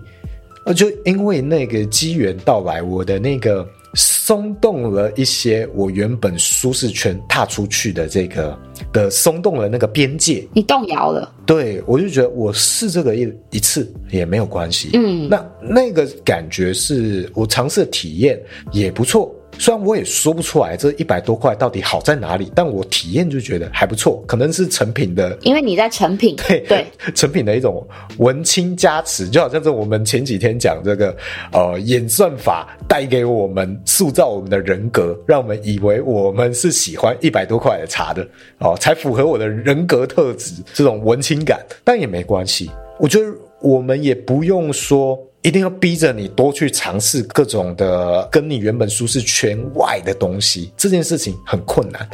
[0.65, 8.57] 呃，就因为那个机缘到来，我的那个松动了一些，我原本舒适圈踏出去的这个
[8.93, 11.33] 的松动了那个边界，你动摇了。
[11.45, 14.91] 对，我就觉得我试这个一一次也没有关系。
[14.93, 19.35] 嗯，那那个感觉是我尝试的体验也不错。
[19.57, 27.85] 虽然我也说不出来这一百多块到底好在哪里，但我体验就觉得还不错，可能是成品的，因为你在成品， 对对，成品的一种
[28.17, 31.15] 文青加持，就好像是我们前几天讲这个
[31.51, 38.27] 呃演算法带给我们塑造我们的人格，让我们以为我们是喜欢一百多块的茶的
[38.59, 43.27] 哦，才符合我的人格特质这种文青感，但也没关系，我觉得
[43.61, 45.19] 我们也不用说。
[45.43, 52.07] 一定要逼着你多去尝试各种的跟你原本舒适圈外的东西，这件事情很困难。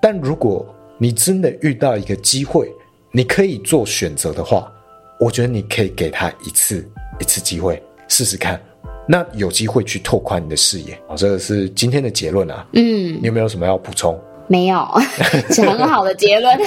[0.00, 0.66] 但如果
[0.98, 2.72] 你真的遇到一个机会，
[3.10, 4.72] 你可以做选择的话，
[5.20, 6.88] 我觉得你可以给他一次
[7.20, 8.58] 一次机会试试看，
[9.06, 10.98] 那有机会去拓宽你的视野。
[11.08, 12.66] 哦，这个是今天的结论啊。
[12.72, 14.18] 嗯，你有没有什么要补充？
[14.52, 14.86] 没有，
[15.48, 16.58] 是很好的结论。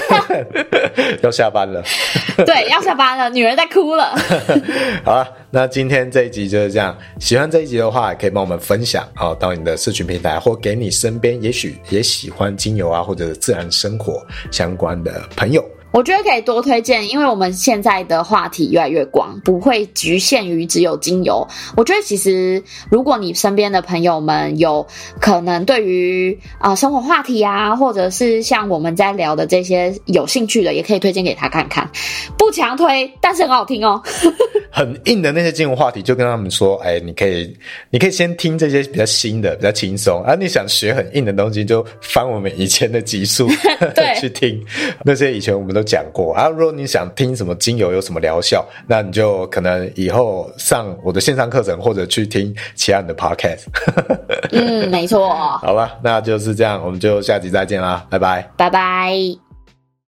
[1.21, 1.83] 要下班了，
[2.43, 4.15] 对，要下班了，女儿在哭了。
[5.03, 6.97] 好了，那今天这一集就是这样。
[7.19, 15.63] 喜欢这一集的话，可以帮我们分享哦，到你的社群平台，或给你身边也许也喜欢精油啊，或者自然生活相关的朋友。
[15.95, 21.47] 我觉得可以多推荐，因为我们现在的话题越来越广，不会局限于只有精油。
[21.77, 24.85] 我觉得其实，如果你身边的朋友们有
[25.21, 31.89] 可能对于啊、呃、生活话题啊，或者是像我们在聊的这些有兴趣的，也可以推荐给他看看。
[32.37, 34.01] 不强推，但是很好听哦。
[34.69, 37.55] 很硬的那些精油话题，就跟他们说，哎，你可以，
[37.89, 40.21] 你可以先听这些比较新的，比较轻松。
[40.23, 43.47] 啊，你想学很硬的东西，就翻我们以前的集数
[44.19, 44.61] 去听
[45.05, 45.84] 那些以前我们都。
[45.85, 53.65] 讲过啊，如果你想听什么精油有什么疗效，那你就可能以后上我的线上课程，或者去听其他人的 podcast。
[54.51, 55.29] 嗯，没错。
[55.61, 59.44] 好吧，那就是这样，我们就下集再见啦，拜拜，拜拜。